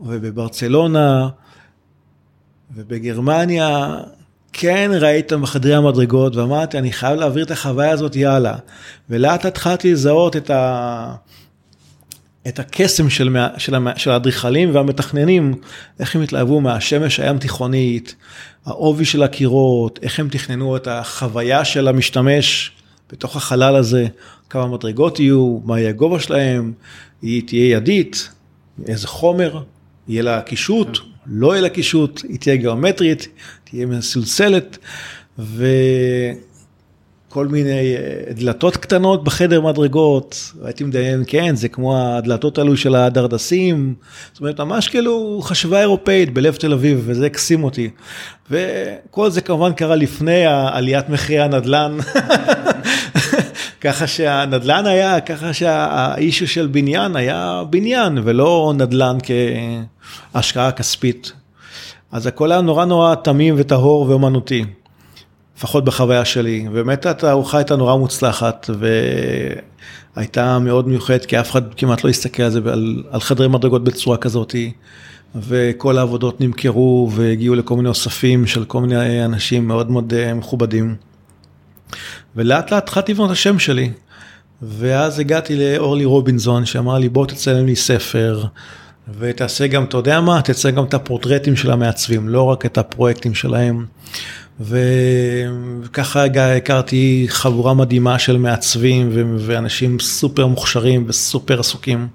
ובברצלונה 0.00 1.28
ובגרמניה. 2.76 3.96
כן 4.52 4.90
ראית 5.00 5.32
בחדרי 5.32 5.74
המדרגות 5.74 6.36
ואמרתי, 6.36 6.78
אני 6.78 6.92
חייב 6.92 7.20
להעביר 7.20 7.44
את 7.44 7.50
החוויה 7.50 7.90
הזאת, 7.90 8.16
יאללה. 8.16 8.56
ולאט 9.10 9.44
התחלתי 9.44 9.92
לזהות 9.92 10.36
את 10.36 10.50
ה... 10.50 11.14
את 12.48 12.58
הקסם 12.58 13.10
של, 13.10 13.36
של, 13.58 13.74
של 13.96 14.10
האדריכלים 14.10 14.74
והמתכננים, 14.74 15.54
איך 16.00 16.16
הם 16.16 16.22
התלהבו 16.22 16.60
מהשמש 16.60 17.20
הים 17.20 17.38
תיכונית, 17.38 18.14
העובי 18.66 19.04
של 19.04 19.22
הקירות, 19.22 19.98
איך 20.02 20.20
הם 20.20 20.28
תכננו 20.28 20.76
את 20.76 20.86
החוויה 20.86 21.64
של 21.64 21.88
המשתמש 21.88 22.72
בתוך 23.12 23.36
החלל 23.36 23.76
הזה, 23.76 24.06
כמה 24.50 24.66
מדרגות 24.66 25.20
יהיו, 25.20 25.58
מה 25.64 25.80
יהיה 25.80 25.88
הגובה 25.88 26.20
שלהם, 26.20 26.72
היא 27.22 27.42
תהיה 27.46 27.76
ידית, 27.76 28.28
איזה 28.86 29.08
חומר, 29.08 29.62
יהיה 30.08 30.22
לה 30.22 30.42
קישוט, 30.42 30.98
לא 31.26 31.52
יהיה 31.52 31.62
לה 31.62 31.68
קישוט, 31.68 32.22
היא 32.28 32.38
תהיה 32.38 32.56
גיאומטרית, 32.56 33.28
תהיה 33.64 33.86
מסולסלת, 33.86 34.78
ו... 35.38 35.66
כל 37.28 37.46
מיני 37.46 37.96
אה, 37.96 38.32
דלתות 38.32 38.76
קטנות 38.76 39.24
בחדר 39.24 39.60
מדרגות, 39.60 40.52
הייתי 40.64 40.84
מדיין, 40.84 41.24
כן, 41.26 41.56
זה 41.56 41.68
כמו 41.68 41.98
הדלתות 41.98 42.58
האלו 42.58 42.76
של 42.76 42.94
הדרדסים, 42.94 43.94
זאת 44.32 44.40
אומרת, 44.40 44.60
ממש 44.60 44.88
כאילו 44.88 45.40
חשבה 45.42 45.80
אירופאית 45.80 46.34
בלב 46.34 46.54
תל 46.54 46.72
אביב, 46.72 47.02
וזה 47.04 47.26
הקסים 47.26 47.64
אותי. 47.64 47.90
וכל 48.50 49.30
זה 49.30 49.40
כמובן 49.40 49.72
קרה 49.72 49.96
לפני 49.96 50.44
עליית 50.46 51.08
מחירי 51.08 51.40
הנדל"ן, 51.40 51.96
ככה 53.80 54.06
שהנדל"ן 54.06 54.86
היה, 54.86 55.20
ככה 55.20 55.52
שהאישו 55.52 56.46
של 56.46 56.66
בניין 56.66 57.16
היה 57.16 57.62
בניין, 57.70 58.18
ולא 58.24 58.72
נדל"ן 58.76 59.18
כהשקעה 60.32 60.72
כספית. 60.72 61.32
אז 62.12 62.26
הכל 62.26 62.52
היה 62.52 62.60
נורא 62.60 62.84
נורא 62.84 63.14
תמים 63.14 63.54
וטהור 63.58 64.10
ואומנותי. 64.10 64.64
לפחות 65.58 65.84
בחוויה 65.84 66.24
שלי. 66.24 66.68
באמת 66.72 67.06
התערוכה 67.06 67.58
הייתה 67.58 67.76
נורא 67.76 67.96
מוצלחת 67.96 68.70
והייתה 70.16 70.58
מאוד 70.58 70.88
מיוחדת 70.88 71.26
כי 71.26 71.40
אף 71.40 71.50
אחד 71.50 71.74
כמעט 71.74 72.04
לא 72.04 72.10
הסתכל 72.10 72.42
על 72.42 72.50
זה, 72.50 72.60
על, 72.72 73.02
על 73.10 73.20
חדרי 73.20 73.48
מדרגות 73.48 73.84
בצורה 73.84 74.16
כזאת. 74.16 74.54
וכל 75.34 75.98
העבודות 75.98 76.40
נמכרו 76.40 77.10
והגיעו 77.14 77.54
לכל 77.54 77.76
מיני 77.76 77.88
אוספים 77.88 78.46
של 78.46 78.64
כל 78.64 78.80
מיני 78.80 79.24
אנשים 79.24 79.68
מאוד 79.68 79.90
מאוד 79.90 80.14
אה, 80.14 80.34
מכובדים. 80.34 80.96
ולאט 82.36 82.72
לאט 82.72 82.82
התחלתי 82.82 83.12
לבנות 83.12 83.30
את 83.30 83.32
השם 83.32 83.58
שלי. 83.58 83.90
ואז 84.62 85.18
הגעתי 85.18 85.56
לאורלי 85.56 86.04
רובינזון 86.04 86.66
שאמר 86.66 86.98
לי 86.98 87.08
בוא 87.08 87.26
תצלם 87.26 87.66
לי 87.66 87.76
ספר 87.76 88.44
ותעשה 89.18 89.66
גם, 89.66 89.84
אתה 89.84 89.96
יודע 89.96 90.20
מה, 90.20 90.42
תצלם 90.42 90.74
גם 90.74 90.84
את 90.84 90.94
הפורטרטים 90.94 91.56
של 91.56 91.70
המעצבים, 91.70 92.28
לא 92.28 92.42
רק 92.42 92.66
את 92.66 92.78
הפרויקטים 92.78 93.34
שלהם. 93.34 93.86
וככה 94.60 96.24
הכרתי 96.56 97.26
חבורה 97.28 97.74
מדהימה 97.74 98.18
של 98.18 98.36
מעצבים 98.36 99.10
ואנשים 99.38 100.00
סופר 100.00 100.46
מוכשרים 100.46 101.04
וסופר 101.08 101.60
עסוקים. 101.60 102.08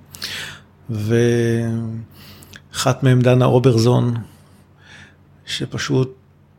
ואחת 0.90 3.04
מהם 3.04 3.22
דנה 3.22 3.46
אוברזון, 3.46 4.14
שפשוט 5.46 6.16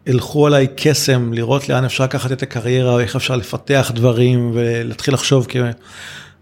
הלכו 0.06 0.46
עליי 0.46 0.66
קסם 0.76 1.32
לראות 1.32 1.68
לאן 1.68 1.84
אפשר 1.84 2.04
לקחת 2.04 2.32
את 2.32 2.42
הקריירה, 2.42 3.00
איך 3.00 3.16
אפשר 3.16 3.36
לפתח 3.36 3.92
דברים 3.94 4.50
ולהתחיל 4.54 5.14
לחשוב 5.14 5.46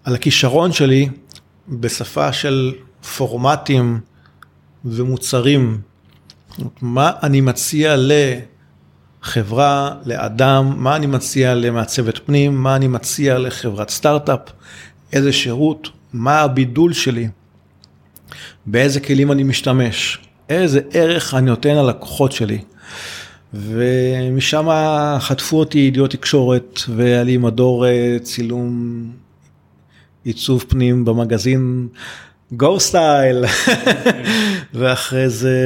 על 0.04 0.14
הכישרון 0.14 0.72
שלי 0.72 1.08
בשפה 1.68 2.32
של 2.32 2.72
פורמטים 3.16 4.00
ומוצרים. 4.84 5.80
מה 6.80 7.10
אני 7.22 7.40
מציע 7.40 7.96
ל... 7.96 8.12
חברה, 9.22 9.94
לאדם, 10.06 10.74
מה 10.76 10.96
אני 10.96 11.06
מציע 11.06 11.54
למעצבת 11.54 12.18
פנים, 12.26 12.54
מה 12.62 12.76
אני 12.76 12.88
מציע 12.88 13.38
לחברת 13.38 13.90
סטארט-אפ, 13.90 14.40
איזה 15.12 15.32
שירות, 15.32 15.88
מה 16.12 16.40
הבידול 16.40 16.92
שלי, 16.92 17.28
באיזה 18.66 19.00
כלים 19.00 19.32
אני 19.32 19.42
משתמש, 19.42 20.18
איזה 20.48 20.80
ערך 20.92 21.34
אני 21.34 21.46
נותן 21.46 21.74
ללקוחות 21.74 22.32
שלי. 22.32 22.58
ומשם 23.54 24.68
חטפו 25.18 25.58
אותי 25.58 25.78
ידיעות 25.78 26.10
תקשורת 26.10 26.80
והיה 26.88 27.22
לי 27.22 27.36
מדור 27.36 27.86
אה, 27.86 28.16
צילום 28.22 29.06
עיצוב 30.24 30.64
פנים 30.68 31.04
במגזין 31.04 31.88
גו 32.56 32.80
סטייל 32.80 33.44
ואחרי 34.74 35.28
זה 35.28 35.58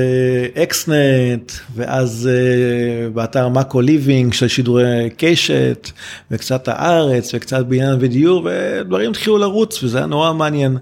אקסנט, 0.62 1.52
ואז 1.74 2.28
uh, 2.28 3.14
באתר 3.14 3.48
מאקו 3.48 3.80
ליבינג 3.80 4.32
של 4.32 4.48
שידורי 4.48 5.10
קשת, 5.16 5.90
וקצת 6.30 6.68
הארץ, 6.68 7.34
וקצת 7.34 7.66
בעניין 7.66 7.96
ודיור, 8.00 8.48
ודברים 8.48 9.10
התחילו 9.10 9.38
לרוץ, 9.38 9.82
וזה 9.82 9.98
היה 9.98 10.06
נורא 10.06 10.32
מעניין. 10.32 10.78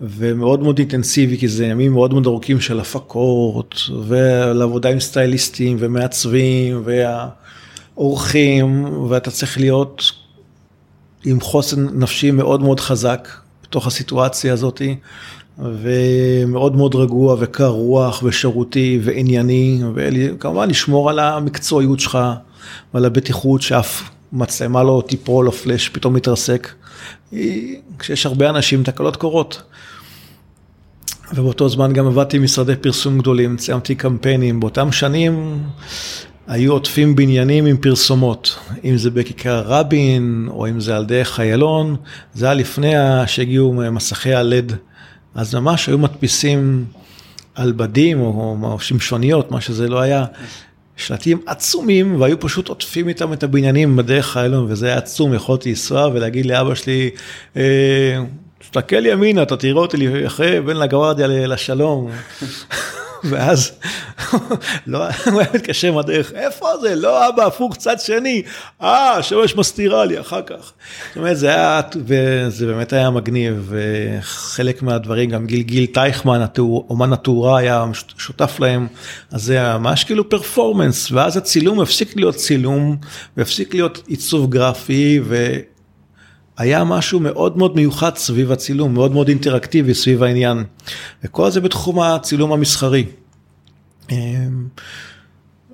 ומאוד 0.00 0.62
מאוד 0.62 0.78
אינטנסיבי, 0.78 1.38
כי 1.38 1.48
זה 1.48 1.66
ימים 1.66 1.92
מאוד 1.92 2.12
מאוד 2.12 2.26
ארוכים 2.26 2.60
של 2.60 2.80
הפקות, 2.80 3.74
ולעבודה 4.08 4.88
עם 4.88 5.00
סטייליסטים 5.00 5.76
ומעצבים, 5.80 6.82
והאורחים, 7.94 8.84
ואתה 9.08 9.30
צריך 9.30 9.58
להיות 9.58 10.02
עם 11.24 11.40
חוסן 11.40 11.86
נפשי 11.98 12.30
מאוד 12.30 12.62
מאוד 12.62 12.80
חזק 12.80 13.28
בתוך 13.64 13.86
הסיטואציה 13.86 14.52
הזאתי. 14.52 14.96
ומאוד 15.58 16.76
מאוד 16.76 16.94
רגוע 16.94 17.36
וקר 17.38 17.68
רוח 17.68 18.22
ושירותי 18.22 19.00
וענייני, 19.02 19.80
וכמובן 19.94 20.70
לשמור 20.70 21.10
על 21.10 21.18
המקצועיות 21.18 22.00
שלך 22.00 22.18
ועל 22.94 23.04
הבטיחות 23.04 23.62
שאף 23.62 24.10
מצלמה 24.32 24.82
לא 24.82 25.02
תיפול 25.06 25.46
או 25.46 25.52
פלאש 25.52 25.88
פתאום 25.88 26.14
מתרסק. 26.14 26.72
כשיש 27.98 28.26
הרבה 28.26 28.50
אנשים 28.50 28.82
תקלות 28.82 29.16
קורות. 29.16 29.62
ובאותו 31.34 31.68
זמן 31.68 31.92
גם 31.92 32.06
עבדתי 32.06 32.36
עם 32.36 32.42
משרדי 32.42 32.76
פרסום 32.76 33.18
גדולים, 33.18 33.56
ציימתי 33.56 33.94
קמפיינים, 33.94 34.60
באותם 34.60 34.92
שנים 34.92 35.62
היו 36.46 36.72
עוטפים 36.72 37.16
בניינים 37.16 37.66
עם 37.66 37.76
פרסומות, 37.76 38.58
אם 38.84 38.96
זה 38.96 39.10
בכיכר 39.10 39.62
רבין 39.66 40.48
או 40.50 40.68
אם 40.68 40.80
זה 40.80 40.96
על 40.96 41.04
דרך 41.04 41.40
איילון, 41.40 41.96
זה 42.34 42.46
היה 42.46 42.54
לפני 42.54 42.92
שהגיעו 43.26 43.72
מסכי 43.72 44.34
הלד. 44.34 44.72
אז 45.34 45.54
ממש 45.54 45.86
היו 45.86 45.98
מדפיסים 45.98 46.84
על 47.54 47.72
בדים 47.72 48.20
או, 48.20 48.56
או 48.62 48.80
שמשוניות, 48.80 49.50
מה 49.50 49.60
שזה 49.60 49.88
לא 49.88 50.00
היה, 50.00 50.24
שלטים 50.96 51.40
עצומים, 51.46 52.20
והיו 52.20 52.40
פשוט 52.40 52.68
עוטפים 52.68 53.08
איתם 53.08 53.32
את 53.32 53.42
הבניינים 53.42 53.96
בדרך 53.96 54.36
האלון, 54.36 54.66
וזה 54.68 54.86
היה 54.86 54.96
עצום, 54.96 55.34
יכולתי 55.34 55.68
לנסוע 55.68 56.06
ולהגיד 56.06 56.46
לאבא 56.46 56.74
שלי, 56.74 57.10
אה, 57.56 57.62
תסתכל 58.58 59.06
ימינה, 59.06 59.42
אתה 59.42 59.56
תראה 59.56 59.80
אותי 59.80 60.26
אחרי 60.26 60.60
בין 60.60 60.76
לגווארדיה 60.76 61.26
לשלום. 61.26 62.10
ואז 63.30 63.72
לא, 64.86 64.98
הוא 65.32 65.40
היה 65.40 65.48
מתקשר 65.54 65.92
מהדרך, 65.92 66.32
איפה 66.32 66.66
זה? 66.80 66.94
לא 66.94 67.28
אבא, 67.28 67.46
הפוך 67.46 67.76
צד 67.76 68.00
שני. 68.00 68.42
אה, 68.82 69.12
השמש 69.16 69.56
מסתירה 69.56 70.04
לי 70.04 70.20
אחר 70.20 70.42
כך. 70.42 70.72
זאת 71.08 71.16
אומרת, 71.16 71.38
זה 71.38 71.48
היה, 71.48 71.80
וזה 72.06 72.66
באמת 72.66 72.92
היה 72.92 73.10
מגניב, 73.10 73.72
וחלק 73.72 74.82
מהדברים, 74.82 75.30
גם 75.30 75.46
גיל 75.46 75.62
גיל 75.62 75.86
טייכמן, 75.86 76.44
אומן 76.58 77.12
התאורה 77.12 77.58
היה 77.58 77.84
שותף 78.18 78.56
להם, 78.60 78.86
אז 79.30 79.42
זה 79.42 79.52
היה 79.52 79.78
ממש 79.78 80.04
כאילו 80.04 80.28
פרפורמנס, 80.28 81.12
ואז 81.12 81.36
הצילום 81.36 81.80
הפסיק 81.80 82.16
להיות 82.16 82.34
צילום, 82.34 82.96
והפסיק 83.36 83.74
להיות 83.74 84.02
עיצוב 84.06 84.50
גרפי, 84.50 85.20
ו... 85.24 85.56
היה 86.58 86.84
משהו 86.84 87.20
מאוד 87.20 87.58
מאוד 87.58 87.76
מיוחד 87.76 88.16
סביב 88.16 88.52
הצילום, 88.52 88.94
מאוד 88.94 89.12
מאוד 89.12 89.28
אינטראקטיבי 89.28 89.94
סביב 89.94 90.22
העניין. 90.22 90.64
וכל 91.24 91.50
זה 91.50 91.60
בתחום 91.60 92.00
הצילום 92.00 92.52
המסחרי. 92.52 93.04
אמ, 94.10 94.66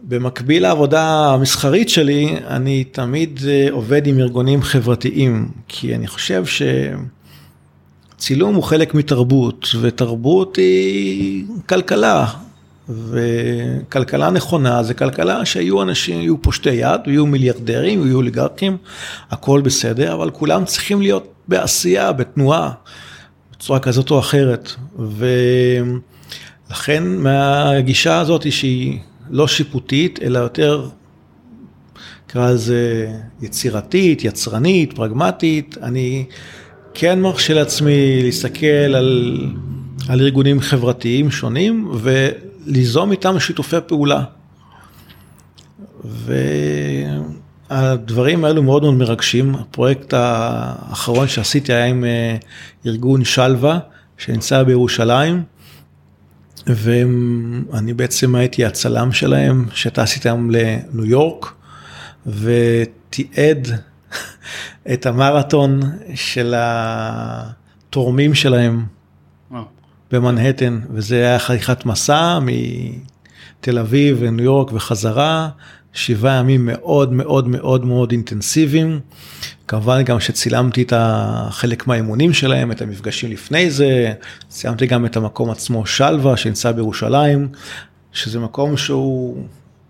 במקביל 0.02 0.62
לעבודה 0.62 1.34
המסחרית 1.34 1.88
שלי, 1.88 2.37
אני 2.46 2.84
תמיד 2.84 3.40
אה, 3.49 3.68
עובד 3.70 4.06
עם 4.06 4.18
ארגונים 4.18 4.62
חברתיים, 4.62 5.49
כי 5.68 5.94
אני 5.94 6.06
חושב 6.06 6.44
שצילום 8.16 8.54
הוא 8.54 8.62
חלק 8.62 8.94
מתרבות, 8.94 9.68
ותרבות 9.80 10.56
היא 10.56 11.44
כלכלה, 11.68 12.26
וכלכלה 12.88 14.30
נכונה 14.30 14.82
זה 14.82 14.94
כלכלה 14.94 15.44
שיהיו 15.44 15.82
אנשים, 15.82 16.20
יהיו 16.20 16.42
פושטי 16.42 16.70
יד, 16.70 17.00
יהיו 17.06 17.26
מיליארדרים, 17.26 18.06
יהיו 18.06 18.16
אוליגרקים, 18.16 18.76
הכל 19.30 19.60
בסדר, 19.60 20.14
אבל 20.14 20.30
כולם 20.30 20.64
צריכים 20.64 21.02
להיות 21.02 21.28
בעשייה, 21.49 22.12
בתנועה, 22.12 22.70
בצורה 23.52 23.78
כזאת 23.80 24.10
או 24.10 24.18
אחרת. 24.18 24.75
ולכן 26.70 27.04
מהגישה 27.16 28.18
הזאת 28.18 28.52
שהיא 28.52 28.98
לא 29.30 29.48
שיפוטית, 29.48 30.18
אלא 30.22 30.38
יותר, 30.38 30.88
נקרא 32.26 32.50
לזה 32.50 33.08
יצירתית, 33.42 34.24
יצרנית, 34.24 34.92
פרגמטית, 34.92 35.76
אני 35.82 36.24
כן 36.94 37.20
מרשה 37.20 37.54
לעצמי 37.54 38.22
להסתכל 38.22 38.66
על, 38.66 39.38
על 40.09 40.20
ארגונים 40.20 40.61
חברתיים 40.61 41.30
שונים, 41.30 41.90
ו... 41.94 42.28
ליזום 42.66 43.12
איתם 43.12 43.40
שיתופי 43.40 43.76
פעולה. 43.87 44.24
והדברים 47.70 48.44
האלו 48.44 48.62
מאוד 48.62 48.83
מאוד 48.83 48.94
מרגשים. 48.94 49.54
הפרויקט 49.54 50.14
האחרון 50.16 51.28
שעשיתי 51.28 51.72
היה 51.72 51.85
עם 51.87 52.04
אה, 52.04 52.37
ארגון 52.87 53.24
שלווה, 53.24 53.78
שנמצא 54.18 54.62
בירושלים, 54.62 55.42
ואני 56.66 57.94
בעצם 57.94 58.35
הייתי 58.35 58.64
הצלם 58.64 59.12
שלהם, 59.12 59.64
שטס 59.75 60.16
איתם 60.16 60.51
לניו 60.51 61.07
יורק, 61.07 61.55
ותיעד 62.27 63.68
את 64.92 65.07
המרתון 65.07 65.81
של 66.14 66.55
התורמים 66.57 68.35
שלהם. 68.35 68.85
במנהטן, 70.12 70.81
וזה 70.90 71.16
היה 71.16 71.38
חתיכת 71.38 71.87
מסע 71.87 72.38
מתל 72.42 73.79
אביב 73.79 74.16
וניו 74.20 74.44
יורק 74.44 74.73
וחזרה, 74.73 75.49
שבעה 75.92 76.37
ימים 76.37 76.66
מאוד 76.66 77.12
מאוד 77.12 77.48
מאוד 77.48 77.85
מאוד 77.85 78.12
אינטנסיביים. 78.12 79.00
כמובן 79.68 80.03
גם 80.03 80.20
שצילמתי 80.20 80.83
את 80.83 80.92
חלק 81.50 81.87
מהאימונים 81.87 82.33
שלהם, 82.33 82.72
את 82.72 82.83
המפגשים 82.83 83.31
לפני 83.31 83.70
זה, 83.70 84.12
צילמתי 84.48 84.87
גם 84.87 85.07
את 85.07 85.16
המקום 85.16 85.50
עצמו 85.50 85.87
שלווה 85.87 86.37
שנמצא 86.37 86.72
בירושלים, 86.72 87.48
שזה 88.12 88.38
מקום 88.40 88.76
שהוא 88.76 89.44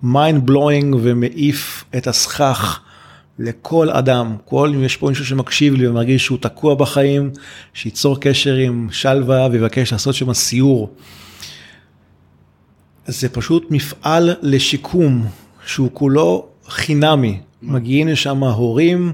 mind 0.05 0.49
blowing 0.49 0.97
ומעיף 1.03 1.85
את 1.97 2.07
הסכך. 2.07 2.81
לכל 3.43 3.91
אדם, 3.91 4.37
כל 4.45 4.73
אם 4.75 4.85
יש 4.85 4.97
פה 4.97 5.09
מישהו 5.09 5.27
שמקשיב 5.27 5.75
לי 5.75 5.89
ומרגיש 5.89 6.25
שהוא 6.25 6.39
תקוע 6.41 6.75
בחיים, 6.75 7.31
שייצור 7.75 8.21
קשר 8.21 8.55
עם 8.55 8.89
שלווה 8.93 9.49
ויבקש 9.53 9.93
לעשות 9.93 10.15
שם 10.15 10.33
סיור. 10.33 10.95
זה 13.07 13.29
פשוט 13.29 13.67
מפעל 13.71 14.31
לשיקום 14.43 15.27
שהוא 15.71 15.91
כולו 15.93 16.47
חינמי. 16.69 17.41
מגיעים 17.63 18.09
לשם 18.09 18.45
הורים 18.45 19.13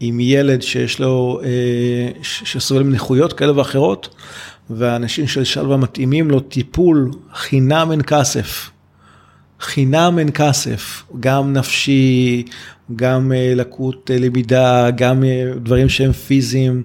עם 0.00 0.20
ילד 0.20 0.62
שיש 0.62 1.00
לו, 1.00 1.40
אה, 1.44 2.08
שסובל 2.22 2.82
מנכויות 2.82 3.32
כאלה 3.32 3.58
ואחרות, 3.58 4.14
והאנשים 4.70 5.26
של 5.26 5.44
שלווה 5.44 5.76
מתאימים 5.76 6.30
לו 6.30 6.40
טיפול 6.40 7.10
חינם 7.34 7.88
אין 7.90 8.02
כסף. 8.02 8.70
חינם 9.60 10.18
אין 10.18 10.30
כסף, 10.34 11.02
גם 11.20 11.52
נפשי, 11.52 12.42
גם 12.96 13.32
אה, 13.32 13.52
לקות 13.56 14.10
אה, 14.10 14.18
למידה, 14.18 14.90
גם 14.90 15.22
דברים 15.62 15.88
שהם 15.88 16.12
פיזיים, 16.12 16.82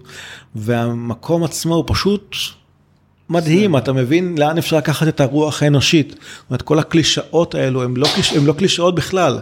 והמקום 0.55 1.43
עצמו 1.43 1.75
הוא 1.75 1.83
פשוט 1.87 2.35
מדהים, 3.29 3.77
אתה 3.77 3.93
מבין 3.93 4.35
לאן 4.37 4.57
אפשר 4.57 4.77
לקחת 4.77 5.07
את 5.07 5.21
הרוח 5.21 5.63
האנושית. 5.63 6.09
זאת 6.09 6.49
אומרת, 6.49 6.61
כל 6.61 6.79
הקלישאות 6.79 7.55
האלו 7.55 7.83
הם 7.83 7.97
לא, 7.97 8.07
הם 8.35 8.47
לא 8.47 8.53
קלישאות 8.53 8.95
בכלל, 8.95 9.39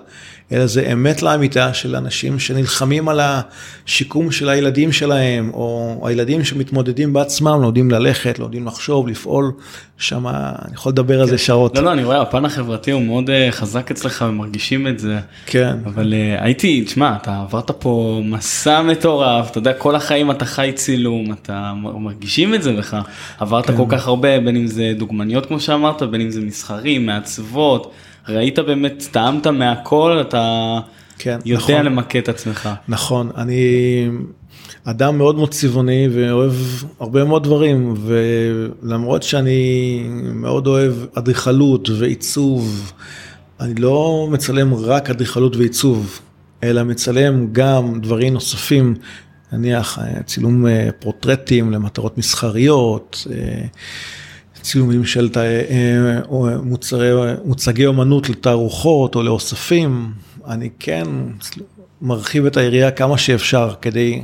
אלא 0.51 0.65
זה 0.65 0.89
אמת 0.93 1.21
לאמיתה 1.21 1.73
של 1.73 1.95
אנשים 1.95 2.39
שנלחמים 2.39 3.09
על 3.09 3.19
השיקום 3.23 4.31
של 4.31 4.49
הילדים 4.49 4.91
שלהם, 4.91 5.51
או 5.53 6.01
הילדים 6.07 6.43
שמתמודדים 6.43 7.13
בעצמם, 7.13 7.61
לומדים 7.61 7.91
ללכת, 7.91 8.39
לומדים 8.39 8.67
לחשוב, 8.67 9.07
לפעול, 9.07 9.51
שם 9.97 10.27
אני 10.27 10.73
יכול 10.73 10.91
לדבר 10.91 11.15
כן. 11.15 11.21
על 11.21 11.27
זה 11.27 11.37
שעות. 11.37 11.77
לא, 11.77 11.83
לא, 11.83 11.93
אני 11.93 12.03
רואה, 12.03 12.21
הפן 12.21 12.45
החברתי 12.45 12.91
הוא 12.91 13.01
מאוד 13.01 13.29
uh, 13.29 13.51
חזק 13.51 13.91
אצלך 13.91 14.25
ומרגישים 14.29 14.87
את 14.87 14.99
זה. 14.99 15.19
כן. 15.45 15.77
אבל 15.85 16.13
uh, 16.13 16.43
הייתי, 16.43 16.83
תשמע, 16.85 17.15
אתה 17.21 17.41
עברת 17.41 17.71
פה 17.71 18.21
מסע 18.25 18.81
מטורף, 18.81 19.51
אתה 19.51 19.57
יודע, 19.57 19.73
כל 19.73 19.95
החיים 19.95 20.31
אתה 20.31 20.45
חי 20.45 20.71
צילום, 20.75 21.33
אתה 21.33 21.73
מרגישים 21.75 22.55
את 22.55 22.63
זה 22.63 22.73
בך. 22.73 22.97
עברת 23.39 23.65
כן. 23.65 23.76
כל 23.77 23.85
כך 23.89 24.07
הרבה, 24.07 24.39
בין 24.39 24.55
אם 24.55 24.67
זה 24.67 24.93
דוגמניות 24.97 25.45
כמו 25.45 25.59
שאמרת, 25.59 26.03
בין 26.03 26.21
אם 26.21 26.29
זה 26.29 26.41
מסחרים, 26.41 27.05
מעצבות. 27.05 27.91
ראית 28.29 28.59
באמת, 28.59 29.07
טעמת 29.11 29.47
מהכל, 29.47 30.17
אתה 30.21 30.79
כן, 31.19 31.39
יודע 31.45 31.63
נכון, 31.63 31.85
למקד 31.85 32.19
את 32.19 32.29
עצמך. 32.29 32.69
נכון, 32.87 33.29
אני 33.37 34.09
אדם 34.83 35.17
מאוד 35.17 35.35
מאוד 35.35 35.51
צבעוני 35.51 36.07
ואוהב 36.11 36.53
הרבה 36.99 37.23
מאוד 37.23 37.43
דברים, 37.43 37.93
ולמרות 37.97 39.23
שאני 39.23 40.03
מאוד 40.33 40.67
אוהב 40.67 40.93
אדריכלות 41.13 41.89
ועיצוב, 41.89 42.93
אני 43.59 43.75
לא 43.75 44.27
מצלם 44.31 44.73
רק 44.73 45.09
אדריכלות 45.09 45.55
ועיצוב, 45.55 46.19
אלא 46.63 46.83
מצלם 46.83 47.47
גם 47.51 47.99
דברים 48.01 48.33
נוספים, 48.33 48.95
נניח 49.51 49.99
צילום 50.25 50.67
אה, 50.67 50.89
פרוטרטים 50.99 51.71
למטרות 51.71 52.17
מסחריות. 52.17 53.27
אה, 53.31 53.65
צילומים 54.61 55.05
של 55.05 55.29
אה, 55.37 56.57
מוצרי, 56.63 57.09
מוצגי 57.45 57.85
אומנות 57.85 58.29
לתערוכות 58.29 59.15
או 59.15 59.23
לאוספים, 59.23 60.11
אני 60.47 60.69
כן 60.79 61.07
מרחיב 62.01 62.45
את 62.45 62.57
היריעה 62.57 62.91
כמה 62.91 63.17
שאפשר 63.17 63.73
כדי 63.81 64.23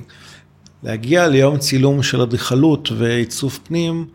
להגיע 0.83 1.27
ליום 1.27 1.57
צילום 1.57 2.03
של 2.03 2.21
אדריכלות 2.21 2.91
ועיצוב 2.97 3.59
פנים, 3.63 4.05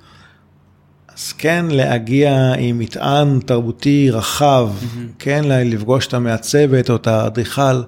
אז 1.17 1.33
כן 1.33 1.67
להגיע 1.71 2.53
עם 2.59 2.79
מטען 2.79 3.41
תרבותי 3.41 4.11
רחב, 4.11 4.71
mm-hmm. 4.81 4.99
כן 5.19 5.43
לפגוש 5.45 6.07
את 6.07 6.15
המעצבת 6.15 6.91
או 6.91 6.97
את 6.97 7.07
האדריכל, 7.07 7.83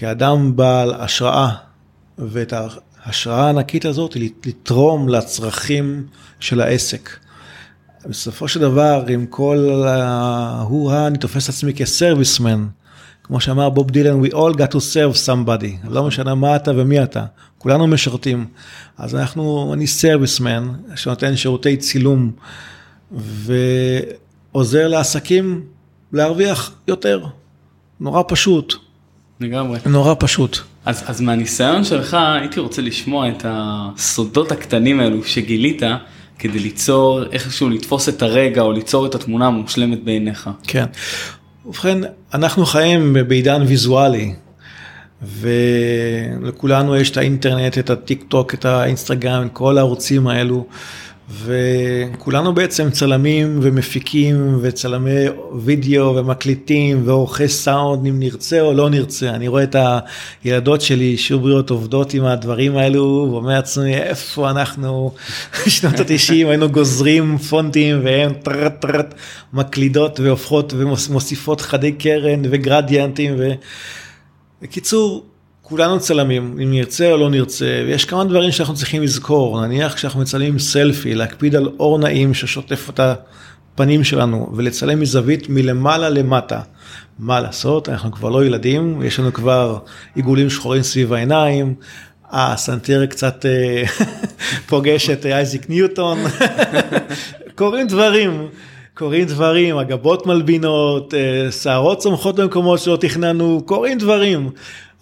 כאדם 0.00 0.56
בעל 0.56 0.94
השראה, 0.94 1.50
ואת 2.18 2.52
ההשראה 3.04 3.46
הענקית 3.46 3.84
הזאת 3.84 4.16
לתרום 4.16 5.08
לצרכים 5.08 6.06
של 6.40 6.60
העסק. 6.60 7.10
בסופו 8.06 8.48
של 8.48 8.60
דבר, 8.60 9.04
עם 9.08 9.26
כל 9.26 9.82
ההוא-הא, 9.86 11.06
אני 11.06 11.18
תופס 11.18 11.48
עצמי 11.48 11.74
כסרוויסמן. 11.74 12.66
כמו 13.22 13.40
שאמר 13.40 13.70
בוב 13.70 13.90
דילן, 13.90 14.22
we 14.22 14.28
all 14.28 14.54
got 14.54 14.72
to 14.72 14.78
serve 14.78 15.26
somebody, 15.26 15.88
לא 15.88 16.04
משנה 16.04 16.34
מה 16.34 16.56
אתה 16.56 16.70
ומי 16.76 17.02
אתה, 17.02 17.24
כולנו 17.58 17.86
משרתים. 17.86 18.46
אז 18.98 19.14
אנחנו, 19.14 19.74
אני 19.74 19.86
סרוויסמן, 19.86 20.72
שנותן 20.96 21.36
שירותי 21.36 21.76
צילום, 21.76 22.32
ועוזר 23.12 24.88
לעסקים 24.88 25.64
להרוויח 26.12 26.72
יותר. 26.88 27.24
נורא 28.00 28.22
פשוט. 28.28 28.89
לגמרי. 29.40 29.78
נורא 29.86 30.14
פשוט. 30.18 30.58
אז, 30.84 31.04
אז 31.06 31.20
מהניסיון 31.20 31.84
שלך 31.84 32.16
הייתי 32.40 32.60
רוצה 32.60 32.82
לשמוע 32.82 33.28
את 33.28 33.44
הסודות 33.48 34.52
הקטנים 34.52 35.00
האלו 35.00 35.24
שגילית 35.24 35.82
כדי 36.38 36.58
ליצור 36.58 37.22
איכשהו 37.32 37.68
לתפוס 37.68 38.08
את 38.08 38.22
הרגע 38.22 38.62
או 38.62 38.72
ליצור 38.72 39.06
את 39.06 39.14
התמונה 39.14 39.46
המושלמת 39.46 40.04
בעיניך. 40.04 40.50
כן. 40.66 40.84
ובכן, 41.66 41.98
אנחנו 42.34 42.66
חיים 42.66 43.16
בעידן 43.28 43.62
ויזואלי, 43.66 44.34
ולכולנו 45.22 46.96
יש 46.96 47.10
את 47.10 47.16
האינטרנט, 47.16 47.78
את 47.78 47.90
הטיק 47.90 48.24
טוק, 48.28 48.54
את 48.54 48.64
האינסטגרם, 48.64 49.46
את 49.46 49.52
כל 49.52 49.78
הערוצים 49.78 50.26
האלו, 50.26 50.66
וכולנו 51.30 52.54
בעצם 52.54 52.90
צלמים 52.90 53.58
ומפיקים 53.62 54.58
וצלמי 54.62 55.24
וידאו 55.64 56.16
ומקליטים 56.16 57.02
ועורכי 57.04 57.48
סאונד 57.48 58.06
אם 58.06 58.20
נרצה 58.20 58.60
או 58.60 58.72
לא 58.72 58.90
נרצה. 58.90 59.30
אני 59.30 59.48
רואה 59.48 59.62
את 59.62 59.76
הילדות 60.44 60.80
שלי 60.80 61.16
שובריות 61.16 61.70
עובדות 61.70 62.14
עם 62.14 62.24
הדברים 62.24 62.76
האלו 62.76 63.28
ואומר 63.30 63.50
לעצמי 63.50 63.94
איפה 63.94 64.50
אנחנו 64.50 65.12
שנות 65.66 66.00
התשעים 66.00 66.48
היינו 66.48 66.68
גוזרים 66.68 67.38
פונטים 67.38 68.04
טרט 68.80 69.14
מקלידות 69.52 70.20
והופכות 70.20 70.74
ומוסיפות 70.76 71.60
חדי 71.60 71.92
קרן 71.92 72.42
וגרדיאנטים. 72.50 73.34
ו... 73.38 73.50
בקיצור 74.62 75.29
כולנו 75.70 76.00
צלמים, 76.00 76.56
אם 76.62 76.70
נרצה 76.70 77.12
או 77.12 77.16
לא 77.16 77.30
נרצה, 77.30 77.82
ויש 77.86 78.04
כמה 78.04 78.24
דברים 78.24 78.52
שאנחנו 78.52 78.74
צריכים 78.74 79.02
לזכור, 79.02 79.66
נניח 79.66 79.94
כשאנחנו 79.94 80.20
מצלמים 80.20 80.58
סלפי, 80.58 81.14
להקפיד 81.14 81.56
על 81.56 81.68
אור 81.78 81.98
נעים 81.98 82.34
ששוטף 82.34 82.90
את 82.90 83.00
הפנים 83.00 84.04
שלנו, 84.04 84.52
ולצלם 84.56 85.00
מזווית 85.00 85.48
מלמעלה 85.48 86.08
למטה. 86.08 86.60
מה 87.18 87.40
לעשות, 87.40 87.88
אנחנו 87.88 88.12
כבר 88.12 88.28
לא 88.28 88.44
ילדים, 88.44 89.02
יש 89.02 89.18
לנו 89.18 89.32
כבר 89.32 89.78
עיגולים 90.14 90.50
שחורים 90.50 90.82
סביב 90.82 91.12
העיניים, 91.12 91.74
הסנטר 92.30 93.06
קצת 93.06 93.46
אה, 93.46 93.84
פוגש 94.68 95.10
את 95.10 95.26
אייזיק 95.26 95.68
ניוטון, 95.68 96.18
קורים 97.58 97.86
דברים. 97.86 98.48
קורים 98.94 99.24
דברים, 99.24 99.78
הגבות 99.78 100.26
מלבינות, 100.26 101.14
אה, 101.14 101.52
שערות 101.52 101.98
צומחות 101.98 102.36
במקומות 102.36 102.78
שלא 102.78 102.96
תכננו, 102.96 103.62
קורים 103.66 103.98
דברים. 103.98 104.50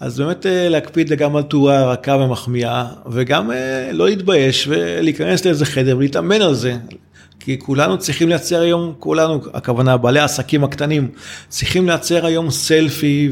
אז 0.01 0.21
באמת 0.21 0.47
אה, 0.47 0.69
להקפיד 0.69 1.13
גם 1.13 1.37
על 1.37 1.43
תאורה 1.43 1.93
רכה 1.93 2.13
ומחמיאה, 2.13 2.87
וגם 3.11 3.51
אה, 3.51 3.91
לא 3.93 4.09
להתבייש 4.09 4.69
ולהיכנס 4.69 5.45
לאיזה 5.45 5.67
חדר 5.67 5.97
ולהתאמן 5.97 6.43
על 6.43 6.55
זה. 6.55 6.77
כי 7.41 7.59
כולנו 7.59 7.99
צריכים 7.99 8.29
לייצר 8.29 8.61
היום, 8.61 8.93
כולנו, 8.99 9.41
הכוונה 9.55 9.97
בעלי 9.97 10.21
העסקים 10.21 10.65
הקטנים, 10.65 11.09
צריכים 11.49 11.87
לייצר 11.87 12.27
היום 12.27 12.51
סלפי 12.51 13.31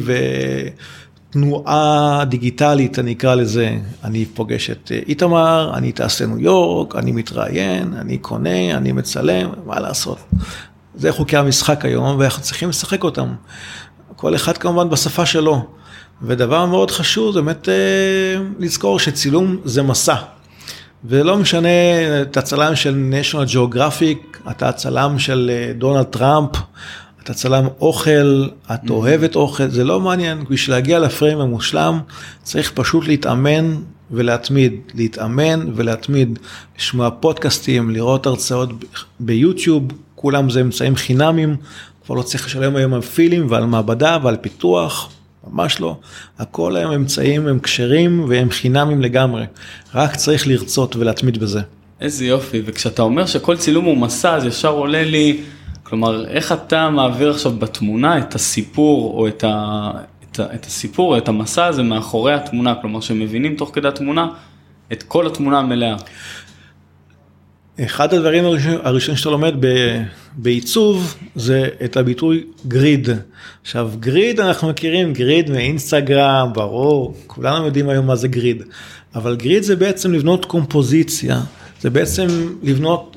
ותנועה 1.30 2.24
דיגיטלית, 2.28 2.98
אני 2.98 3.12
אקרא 3.12 3.34
לזה. 3.34 3.76
אני 4.04 4.24
פוגש 4.24 4.70
את 4.70 4.92
אה, 4.94 5.00
איתמר, 5.08 5.72
אני 5.74 5.92
טס 5.92 6.20
לניו 6.20 6.38
יורק, 6.38 6.96
אני 6.96 7.12
מתראיין, 7.12 7.94
אני 8.00 8.18
קונה, 8.18 8.76
אני 8.76 8.92
מצלם, 8.92 9.50
מה 9.66 9.80
לעשות. 9.80 10.18
זה 10.94 11.12
חוקי 11.12 11.36
המשחק 11.36 11.84
היום, 11.84 12.18
ואנחנו 12.18 12.42
צריכים 12.42 12.68
לשחק 12.68 13.04
אותם. 13.04 13.34
כל 14.16 14.34
אחד 14.34 14.58
כמובן 14.58 14.90
בשפה 14.90 15.26
שלו. 15.26 15.76
ודבר 16.22 16.66
מאוד 16.66 16.90
חשוב 16.90 17.34
זה 17.34 17.40
באמת 17.42 17.68
אה, 17.68 17.74
לזכור 18.58 18.98
שצילום 18.98 19.56
זה 19.64 19.82
מסע. 19.82 20.16
ולא 21.04 21.36
משנה, 21.36 21.68
אתה 22.22 22.42
צלם 22.42 22.76
של 22.76 23.12
national 23.12 23.54
geographic, 23.54 24.50
אתה 24.50 24.72
צלם 24.72 25.18
של 25.18 25.50
אה, 25.52 25.72
דונלד 25.72 26.04
טראמפ, 26.04 26.50
אתה 27.22 27.34
צלם 27.34 27.66
אוכל, 27.80 28.48
את. 28.74 28.90
אוהבת 28.90 29.36
אוכל, 29.36 29.68
זה 29.68 29.84
לא 29.84 30.00
מעניין, 30.00 30.44
בשביל 30.50 30.76
להגיע 30.76 30.98
לפריים 30.98 31.40
המושלם 31.40 32.00
צריך 32.42 32.72
פשוט 32.74 33.06
להתאמן 33.06 33.76
ולהתמיד, 34.10 34.72
להתאמן 34.94 35.66
ולהתמיד, 35.74 36.38
לשמוע 36.78 37.10
פודקאסטים, 37.20 37.90
לראות 37.90 38.26
הרצאות 38.26 38.70
ביוטיוב, 39.20 39.84
כולם 40.14 40.50
זה 40.50 40.60
אמצעים 40.60 40.96
חינמים, 40.96 41.56
כבר 42.06 42.14
לא 42.14 42.22
צריך 42.22 42.46
לשלם 42.46 42.76
היום 42.76 42.94
על 42.94 43.00
פילים 43.00 43.46
ועל 43.50 43.66
מעבדה 43.66 44.18
ועל 44.22 44.36
פיתוח. 44.36 45.10
ממש 45.50 45.80
לא. 45.80 45.96
הכל 46.38 46.76
היום 46.76 46.92
אמצעים 46.92 47.46
הם 47.46 47.58
כשרים 47.58 48.24
והם 48.28 48.50
חינמים 48.50 49.02
לגמרי. 49.02 49.44
רק 49.94 50.16
צריך 50.16 50.46
לרצות 50.46 50.96
ולהתמיד 50.96 51.38
בזה. 51.38 51.60
איזה 52.00 52.26
יופי, 52.26 52.62
וכשאתה 52.66 53.02
אומר 53.02 53.26
שכל 53.26 53.56
צילום 53.56 53.84
הוא 53.84 53.96
מסע, 53.96 54.34
אז 54.34 54.44
ישר 54.44 54.70
עולה 54.70 55.04
לי, 55.04 55.40
כלומר, 55.82 56.28
איך 56.28 56.52
אתה 56.52 56.90
מעביר 56.90 57.30
עכשיו 57.30 57.52
בתמונה 57.52 58.18
את 58.18 58.34
הסיפור, 58.34 59.18
או 59.18 59.28
את, 59.28 59.44
ה, 59.44 59.90
את, 60.30 60.40
ה, 60.40 60.54
את 60.54 60.64
הסיפור, 60.64 61.18
את 61.18 61.28
המסע 61.28 61.66
הזה 61.66 61.82
מאחורי 61.82 62.34
התמונה, 62.34 62.74
כלומר, 62.74 63.00
שמבינים 63.00 63.56
תוך 63.56 63.70
כדי 63.72 63.88
התמונה 63.88 64.28
את 64.92 65.02
כל 65.02 65.26
התמונה 65.26 65.58
המלאה. 65.58 65.96
אחד 67.84 68.14
הדברים 68.14 68.44
הראשונים 68.82 69.16
שאתה 69.16 69.30
לומד 69.30 69.54
בעיצוב 70.36 71.16
זה 71.34 71.68
את 71.84 71.96
הביטוי 71.96 72.44
גריד. 72.68 73.08
עכשיו 73.62 73.90
grid 74.00 74.40
אנחנו 74.40 74.68
מכירים 74.68 75.12
grid 75.12 75.50
מאינסטגרם 75.50 76.52
ברור 76.54 77.14
כולנו 77.26 77.66
יודעים 77.66 77.88
היום 77.88 78.06
מה 78.06 78.16
זה 78.16 78.28
grid 78.28 78.62
אבל 79.14 79.36
grid 79.36 79.62
זה 79.62 79.76
בעצם 79.76 80.12
לבנות 80.12 80.44
קומפוזיציה 80.44 81.40
זה 81.80 81.90
בעצם 81.90 82.26
לבנות 82.62 83.16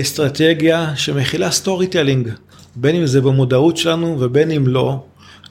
אסטרטגיה 0.00 0.96
שמכילה 0.96 1.50
storytelling 1.50 2.28
בין 2.76 2.96
אם 2.96 3.06
זה 3.06 3.20
במודעות 3.20 3.76
שלנו 3.76 4.16
ובין 4.20 4.50
אם 4.50 4.66
לא. 4.66 5.04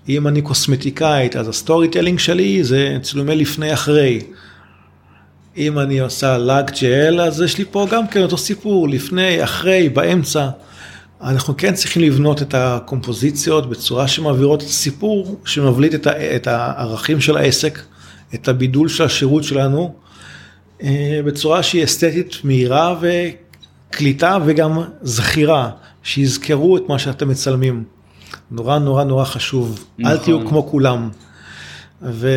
אם 0.09 0.27
אני 0.27 0.41
קוסמטיקאית 0.41 1.35
אז 1.35 1.47
ה 1.47 1.87
storytelling 1.87 2.19
שלי 2.19 2.63
זה 2.63 2.97
צילומי 3.01 3.35
לפני 3.35 3.73
אחרי. 3.73 4.21
אם 5.57 5.79
אני 5.79 5.99
עושה 5.99 6.37
לק 6.37 6.71
ג'ל, 6.81 7.21
אז 7.21 7.41
יש 7.41 7.57
לי 7.57 7.65
פה 7.71 7.87
גם 7.91 8.07
כן 8.07 8.21
אותו 8.21 8.37
סיפור, 8.37 8.89
לפני, 8.89 9.43
אחרי, 9.43 9.89
באמצע. 9.89 10.49
אנחנו 11.21 11.57
כן 11.57 11.73
צריכים 11.73 12.01
לבנות 12.01 12.41
את 12.41 12.53
הקומפוזיציות 12.53 13.69
בצורה 13.69 14.07
שמעבירות 14.07 14.63
את 14.63 14.67
הסיפור, 14.67 15.39
שמבליט 15.45 15.95
את, 15.95 16.07
את 16.07 16.47
הערכים 16.47 17.21
של 17.21 17.37
העסק, 17.37 17.79
את 18.33 18.47
הבידול 18.47 18.89
של 18.89 19.03
השירות 19.03 19.43
שלנו, 19.43 19.93
אה, 20.83 21.19
בצורה 21.25 21.63
שהיא 21.63 21.83
אסתטית 21.83 22.35
מהירה 22.43 22.95
וקליטה 23.01 24.37
וגם 24.45 24.79
זכירה, 25.01 25.69
שיזכרו 26.03 26.77
את 26.77 26.83
מה 26.89 26.99
שאתם 26.99 27.29
מצלמים. 27.29 27.83
נורא 28.51 28.79
נורא 28.79 29.03
נורא 29.03 29.25
חשוב, 29.25 29.85
נכון. 29.99 30.11
אל 30.11 30.17
תהיו. 30.17 30.47
כמו 30.47 30.67
כולם. 30.67 31.09
ו... 32.03 32.29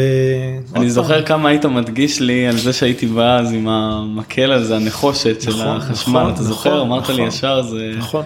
אני 0.74 0.90
זוכר 0.90 1.22
כמה 1.22 1.48
היית 1.48 1.66
מדגיש 1.66 2.20
לי 2.20 2.46
על 2.46 2.56
זה 2.56 2.72
שהייתי 2.72 3.06
בא 3.06 3.38
אז 3.38 3.52
עם 3.52 3.68
המקל 3.68 4.52
הזה 4.52 4.76
הנחושת 4.76 5.42
של 5.42 5.50
נכון, 5.50 5.76
החשמל 5.76 6.20
אתה 6.20 6.32
נכון, 6.32 6.44
זוכר 6.44 6.82
אמרת 6.82 7.08
לי 7.08 7.22
ישר 7.22 7.62
זה 7.62 7.92
נכון 7.98 8.24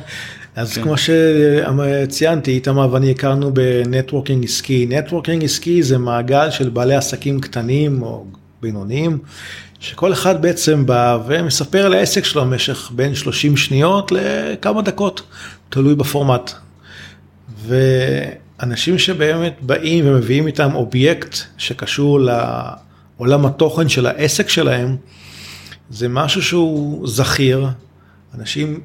אז 0.56 0.74
כן. 0.74 0.82
כמו 0.82 0.94
שציינתי 0.96 2.50
איתמר 2.50 2.92
ואני 2.92 3.10
הכרנו 3.10 3.54
ב 3.54 3.62
networking 3.62 4.44
עסקי 4.44 4.86
networking 4.88 5.44
עסקי 5.44 5.82
זה 5.82 5.98
מעגל 5.98 6.50
של 6.50 6.68
בעלי 6.68 6.94
עסקים 6.94 7.40
קטנים 7.40 8.02
או 8.02 8.24
בינוניים 8.62 9.18
שכל 9.80 10.12
אחד 10.12 10.42
בעצם 10.42 10.86
בא 10.86 11.18
ומספר 11.26 11.86
על 11.86 11.94
העסק 11.94 12.24
שלו 12.24 12.42
במשך 12.42 12.90
בין 12.94 13.14
30 13.14 13.56
שניות 13.56 14.12
לכמה 14.12 14.82
דקות 14.82 15.22
תלוי 15.68 15.94
בפורמט. 15.94 16.52
ו... 17.62 17.76
אנשים 18.62 18.98
שבאמת 18.98 19.56
באים 19.60 20.06
ומביאים 20.08 20.46
איתם 20.46 20.74
אובייקט 20.74 21.36
שקשור 21.58 22.20
לעולם 22.20 23.46
התוכן 23.46 23.88
של 23.88 24.06
העסק 24.06 24.48
שלהם, 24.48 24.96
זה 25.90 26.08
משהו 26.08 26.42
שהוא 26.42 27.08
זכיר, 27.08 27.66
אנשים 28.34 28.80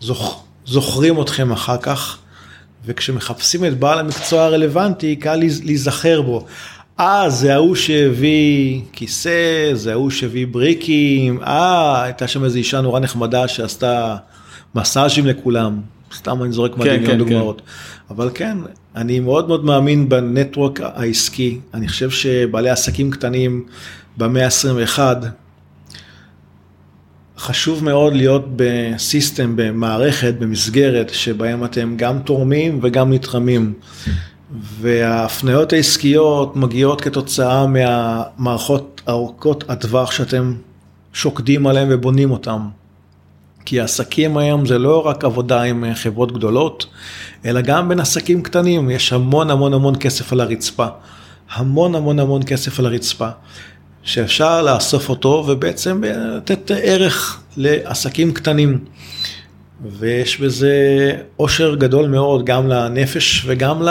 זוכ, 0.00 0.44
זוכרים 0.66 1.20
אתכם 1.20 1.52
אחר 1.52 1.76
כך, 1.76 2.18
וכשמחפשים 2.84 3.64
את 3.64 3.78
בעל 3.78 3.98
המקצוע 3.98 4.44
הרלוונטי, 4.44 5.16
קל 5.16 5.36
להיזכר 5.64 6.22
בו. 6.22 6.46
אה, 7.00 7.30
זה 7.30 7.54
ההוא 7.54 7.74
שהביא 7.74 8.80
כיסא, 8.92 9.70
זה 9.74 9.92
ההוא 9.92 10.10
שהביא 10.10 10.46
בריקים, 10.46 11.42
אה, 11.42 12.02
הייתה 12.02 12.28
שם 12.28 12.44
איזו 12.44 12.58
אישה 12.58 12.80
נורא 12.80 13.00
נחמדה 13.00 13.48
שעשתה 13.48 14.16
מסאז'ים 14.74 15.26
לכולם. 15.26 15.80
סתם 16.14 16.42
אני 16.42 16.52
זורק 16.52 16.76
מדהים 16.76 17.00
כן, 17.00 17.06
כן, 17.06 17.18
דוגמאות. 17.18 17.60
כן. 17.60 18.14
אבל 18.14 18.30
כן, 18.34 18.58
אני 18.96 19.20
מאוד 19.20 19.48
מאוד 19.48 19.64
מאמין 19.64 20.08
בנטוורק 20.08 20.80
העסקי. 20.80 21.60
אני 21.74 21.88
חושב 21.88 22.10
שבעלי 22.10 22.70
עסקים 22.70 23.10
קטנים 23.10 23.64
במאה 24.16 24.44
ה-21, 24.46 24.98
חשוב 27.38 27.84
מאוד 27.84 28.14
להיות 28.14 28.44
בסיסטם, 28.56 29.52
במערכת, 29.56 30.34
במסגרת, 30.38 31.10
שבהם 31.10 31.64
אתם 31.64 31.94
גם 31.96 32.18
תורמים 32.18 32.78
וגם 32.82 33.12
נתרמים. 33.12 33.72
וההפניות 34.80 35.72
העסקיות 35.72 36.56
מגיעות 36.56 37.00
כתוצאה 37.00 37.66
מהמערכות 37.66 39.02
ארוכות 39.08 39.64
הטווח 39.68 40.10
שאתם 40.10 40.54
שוקדים 41.12 41.66
עליהן 41.66 41.88
ובונים 41.90 42.30
אותן. 42.30 42.58
כי 43.64 43.80
עסקים 43.80 44.36
היום 44.36 44.66
זה 44.66 44.78
לא 44.78 45.06
רק 45.06 45.24
עבודה 45.24 45.62
עם 45.62 45.84
חברות 45.94 46.32
גדולות, 46.32 46.86
אלא 47.44 47.60
גם 47.60 47.88
בין 47.88 48.00
עסקים 48.00 48.42
קטנים, 48.42 48.90
יש 48.90 49.12
המון 49.12 49.50
המון 49.50 49.74
המון 49.74 49.94
כסף 50.00 50.32
על 50.32 50.40
הרצפה. 50.40 50.86
המון 51.52 51.94
המון 51.94 52.18
המון 52.18 52.42
כסף 52.42 52.78
על 52.78 52.86
הרצפה, 52.86 53.28
שאפשר 54.02 54.62
לאסוף 54.62 55.08
אותו 55.08 55.44
ובעצם 55.48 56.02
לתת 56.04 56.70
ערך 56.82 57.40
לעסקים 57.56 58.32
קטנים. 58.32 58.84
ויש 59.90 60.40
בזה 60.40 60.76
אושר 61.38 61.74
גדול 61.74 62.08
מאוד 62.08 62.44
גם 62.44 62.68
לנפש 62.68 63.42
וגם, 63.46 63.82
ל... 63.82 63.88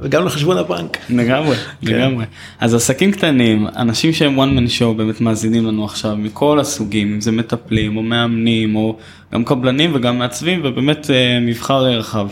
וגם 0.00 0.26
לחשבון 0.26 0.56
הבנק. 0.56 0.98
לגמרי, 1.10 1.56
כן. 1.56 1.66
לגמרי. 1.82 2.24
אז 2.60 2.74
עסקים 2.74 3.12
קטנים, 3.12 3.66
אנשים 3.76 4.12
שהם 4.12 4.40
one 4.40 4.58
man 4.58 4.78
show 4.78 4.96
באמת 4.96 5.20
מאזינים 5.20 5.66
לנו 5.66 5.84
עכשיו 5.84 6.16
מכל 6.16 6.60
הסוגים, 6.60 7.12
אם 7.12 7.20
זה 7.20 7.32
מטפלים 7.32 7.96
או 7.96 8.02
מאמנים 8.02 8.76
או 8.76 8.96
גם 9.32 9.44
קבלנים 9.44 9.94
וגם 9.94 10.18
מעצבים 10.18 10.60
ובאמת 10.64 11.10
אה, 11.10 11.38
מבחר 11.40 11.84
רחב. 11.84 12.28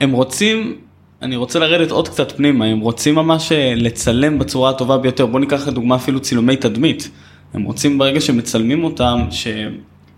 הם 0.00 0.10
רוצים, 0.10 0.76
אני 1.22 1.36
רוצה 1.36 1.58
לרדת 1.58 1.90
עוד 1.90 2.08
קצת 2.08 2.32
פנימה, 2.32 2.64
הם 2.64 2.80
רוצים 2.80 3.14
ממש 3.14 3.52
אה, 3.52 3.72
לצלם 3.76 4.38
בצורה 4.38 4.70
הטובה 4.70 4.98
ביותר, 4.98 5.26
בוא 5.26 5.40
ניקח 5.40 5.68
לדוגמה 5.68 5.96
אפילו 5.96 6.20
צילומי 6.20 6.56
תדמית. 6.56 7.10
הם 7.54 7.62
רוצים 7.62 7.98
ברגע 7.98 8.20
שמצלמים 8.20 8.84
אותם, 8.84 9.20
ש... 9.30 9.46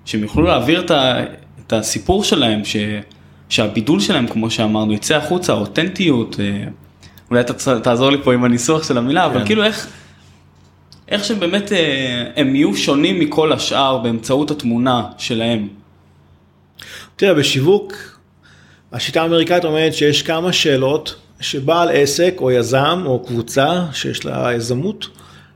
שהם 0.05 0.23
יוכלו 0.23 0.43
להעביר 0.43 0.81
את, 0.81 0.91
ה, 0.91 1.25
את 1.67 1.73
הסיפור 1.73 2.25
שלהם, 2.25 2.65
ש, 2.65 2.77
שהבידול 3.49 4.01
שלהם, 4.01 4.27
כמו 4.27 4.51
שאמרנו, 4.51 4.93
יצא 4.93 5.17
החוצה, 5.17 5.53
אותנטיות, 5.53 6.41
אה, 6.41 6.65
אולי 7.31 7.41
אתה 7.41 7.81
תעזור 7.81 8.11
לי 8.11 8.19
פה 8.23 8.35
עם 8.35 8.45
הניסוח 8.45 8.89
של 8.89 8.99
המילה, 8.99 9.29
כן. 9.29 9.37
אבל 9.37 9.47
כאילו 9.47 9.65
איך, 9.65 9.87
איך 11.09 11.25
שבאמת 11.25 11.73
אה, 11.73 12.25
הם 12.37 12.55
יהיו 12.57 12.77
שונים 12.77 13.21
מכל 13.21 13.53
השאר 13.53 13.99
באמצעות 13.99 14.51
התמונה 14.51 15.05
שלהם. 15.19 15.69
תראה, 17.17 17.35
בשיווק, 17.35 17.93
השיטה 18.93 19.23
האמריקאית 19.23 19.65
אומרת 19.65 19.95
שיש 19.95 20.23
כמה 20.23 20.53
שאלות 20.53 21.15
שבעל 21.41 21.89
עסק 21.93 22.35
או 22.39 22.51
יזם 22.51 23.03
או 23.07 23.25
קבוצה 23.27 23.85
שיש 23.93 24.25
לה 24.25 24.51
יזמות 24.55 25.09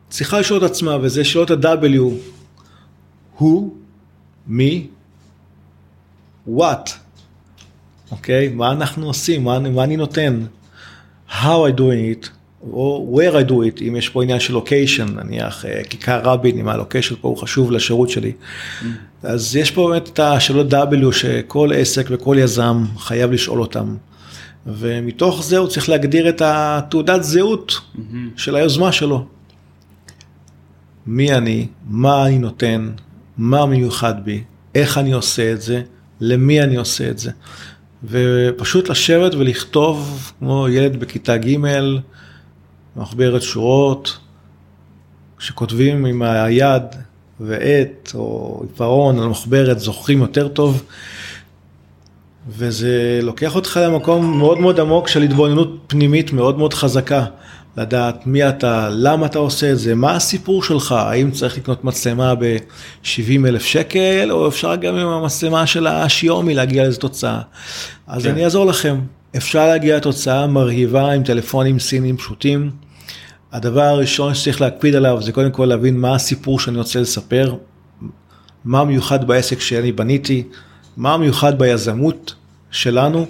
צריכה 0.08 0.40
לשאול 0.40 0.58
את 0.58 0.70
עצמה, 0.70 0.96
וזה 1.00 1.24
שאלות 1.24 1.50
ה-W, 1.50 2.00
הוא, 3.38 3.74
מי, 4.48 4.86
what, 6.48 6.90
אוקיי? 8.10 8.48
מה 8.48 8.72
אנחנו 8.72 9.06
עושים, 9.06 9.44
מה, 9.44 9.58
מה 9.58 9.84
אני 9.84 9.96
נותן, 9.96 10.46
how 11.30 11.34
I 11.34 11.78
doing 11.78 12.24
it, 12.24 12.28
או 12.62 13.18
where 13.18 13.34
I 13.34 13.48
do 13.48 13.52
it, 13.52 13.82
אם 13.88 13.96
יש 13.96 14.08
פה 14.08 14.22
עניין 14.22 14.40
של 14.40 14.52
לוקיישן, 14.52 15.06
נניח 15.18 15.64
אה, 15.64 15.84
כיכר 15.84 16.20
רבין, 16.22 16.58
אם 16.58 16.68
הלוקיישן 16.68 17.14
פה 17.20 17.28
הוא 17.28 17.36
חשוב 17.36 17.72
לשירות 17.72 18.10
שלי. 18.10 18.32
Mm. 18.32 18.84
אז 19.22 19.56
יש 19.56 19.70
פה 19.70 19.88
באמת 19.88 20.08
את 20.08 20.18
השאלות 20.18 20.72
W 20.72 21.12
שכל 21.12 21.70
עסק 21.74 22.06
וכל 22.10 22.36
יזם 22.38 22.84
חייב 22.98 23.32
לשאול 23.32 23.60
אותם. 23.60 23.96
ומתוך 24.66 25.44
זה 25.44 25.58
הוא 25.58 25.68
צריך 25.68 25.88
להגדיר 25.88 26.28
את 26.28 26.42
התעודת 26.44 27.22
זהות 27.22 27.72
mm-hmm. 27.72 28.00
של 28.36 28.56
היוזמה 28.56 28.92
שלו. 28.92 29.26
מי 31.06 31.32
אני, 31.32 31.66
מה 31.86 32.26
אני 32.26 32.38
נותן, 32.38 32.90
מה 33.38 33.66
מיוחד 33.66 34.24
בי, 34.24 34.44
איך 34.74 34.98
אני 34.98 35.12
עושה 35.12 35.52
את 35.52 35.62
זה, 35.62 35.82
למי 36.20 36.62
אני 36.62 36.76
עושה 36.76 37.10
את 37.10 37.18
זה. 37.18 37.30
ופשוט 38.04 38.88
לשבת 38.88 39.34
ולכתוב 39.34 40.32
כמו 40.38 40.68
ילד 40.68 41.00
בכיתה 41.00 41.36
ג', 41.36 41.56
מחברת 42.96 43.42
שורות, 43.42 44.18
שכותבים 45.38 46.06
עם 46.06 46.22
היד 46.22 46.82
ועט 47.40 48.10
או 48.14 48.60
עיפרון 48.62 49.18
על 49.18 49.28
מחברת 49.28 49.78
זוכרים 49.78 50.20
יותר 50.20 50.48
טוב. 50.48 50.82
וזה 52.48 53.20
לוקח 53.22 53.54
אותך 53.54 53.80
למקום 53.82 54.38
מאוד 54.38 54.58
מאוד 54.58 54.80
עמוק 54.80 55.08
של 55.08 55.22
התבוננות 55.22 55.84
פנימית 55.86 56.32
מאוד 56.32 56.58
מאוד 56.58 56.74
חזקה. 56.74 57.24
לדעת 57.76 58.26
מי 58.26 58.48
אתה, 58.48 58.88
למה 58.92 59.26
אתה 59.26 59.38
עושה 59.38 59.72
את 59.72 59.78
זה, 59.78 59.94
מה 59.94 60.14
הסיפור 60.14 60.62
שלך, 60.62 60.92
האם 60.92 61.30
צריך 61.30 61.58
לקנות 61.58 61.84
מצלמה 61.84 62.34
ב-70 62.34 63.46
אלף 63.46 63.64
שקל, 63.64 64.28
או 64.30 64.48
אפשר 64.48 64.76
גם 64.76 64.94
עם 64.94 65.06
המצלמה 65.06 65.66
של 65.66 65.86
השיומי 65.86 66.54
להגיע 66.54 66.82
לאיזו 66.82 66.98
תוצאה. 66.98 67.40
אז 68.06 68.22
כן. 68.22 68.30
אני 68.30 68.44
אעזור 68.44 68.66
לכם, 68.66 69.00
אפשר 69.36 69.66
להגיע 69.66 69.96
לתוצאה 69.96 70.46
מרהיבה 70.46 71.12
עם 71.12 71.22
טלפונים 71.22 71.78
סינים 71.78 72.16
פשוטים. 72.16 72.70
הדבר 73.52 73.82
הראשון 73.82 74.34
שצריך 74.34 74.60
להקפיד 74.60 74.94
עליו 74.94 75.22
זה 75.22 75.32
קודם 75.32 75.50
כל 75.50 75.64
להבין 75.64 75.96
מה 75.96 76.14
הסיפור 76.14 76.60
שאני 76.60 76.78
רוצה 76.78 77.00
לספר, 77.00 77.54
מה 78.64 78.84
מיוחד 78.84 79.26
בעסק 79.26 79.60
שאני 79.60 79.92
בניתי, 79.92 80.44
מה 80.96 81.16
מיוחד 81.16 81.58
ביזמות 81.58 82.34
שלנו, 82.70 83.26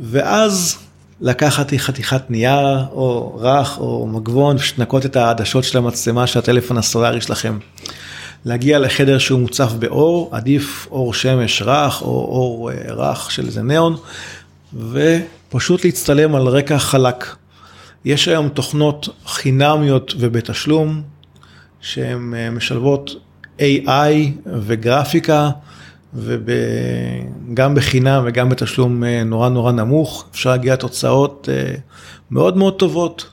ואז 0.00 0.78
לקחת 1.20 1.74
חתיכת 1.76 2.30
נייר 2.30 2.84
או 2.92 3.38
רך 3.40 3.78
או 3.78 4.06
מגבון 4.06 4.56
ושתנקות 4.56 5.06
את 5.06 5.16
העדשות 5.16 5.64
של 5.64 5.78
המצלמה 5.78 6.26
של 6.26 6.38
הטלפון 6.38 6.78
הסולארי 6.78 7.20
שלכם. 7.20 7.58
להגיע 8.44 8.78
לחדר 8.78 9.18
שהוא 9.18 9.40
מוצף 9.40 9.72
באור, 9.78 10.28
עדיף 10.32 10.86
אור 10.90 11.14
שמש 11.14 11.62
רך 11.62 12.02
או 12.02 12.06
אור 12.06 12.70
אה, 12.70 12.92
רך 12.94 13.30
של 13.30 13.46
איזה 13.46 13.62
ניאון, 13.62 13.96
ופשוט 14.90 15.84
להצטלם 15.84 16.34
על 16.34 16.42
רקע 16.42 16.78
חלק. 16.78 17.36
יש 18.04 18.28
היום 18.28 18.48
תוכנות 18.48 19.08
חינמיות 19.26 20.14
ובתשלום, 20.18 21.02
שהן 21.80 22.34
אה, 22.36 22.50
משלבות 22.50 23.10
AI 23.58 24.14
וגרפיקה. 24.46 25.50
וגם 26.16 27.74
בחינם 27.74 28.22
וגם 28.26 28.48
בתשלום 28.48 29.04
אה, 29.04 29.24
נורא 29.24 29.48
נורא 29.48 29.72
נמוך, 29.72 30.24
אפשר 30.32 30.50
להגיע 30.50 30.72
לתוצאות 30.72 31.48
אה, 31.52 31.74
מאוד 32.30 32.56
מאוד 32.56 32.74
טובות, 32.74 33.30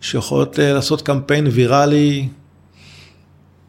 שיכולות 0.00 0.60
אה, 0.60 0.72
לעשות 0.72 1.02
קמפיין 1.02 1.46
ויראלי 1.52 2.28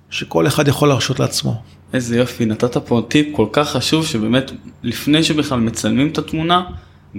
שכל 0.10 0.48
אחד 0.48 0.68
יכול 0.68 0.88
להרשות 0.88 1.20
לעצמו. 1.20 1.62
איזה 1.94 2.18
יופי, 2.18 2.46
נתת 2.46 2.78
פה 2.78 3.02
טיפ 3.08 3.36
כל 3.36 3.48
כך 3.52 3.70
חשוב 3.70 4.06
שבאמת 4.06 4.52
לפני 4.84 5.24
שבכלל 5.24 5.60
מצלמים 5.60 6.08
את 6.08 6.18
התמונה, 6.18 6.64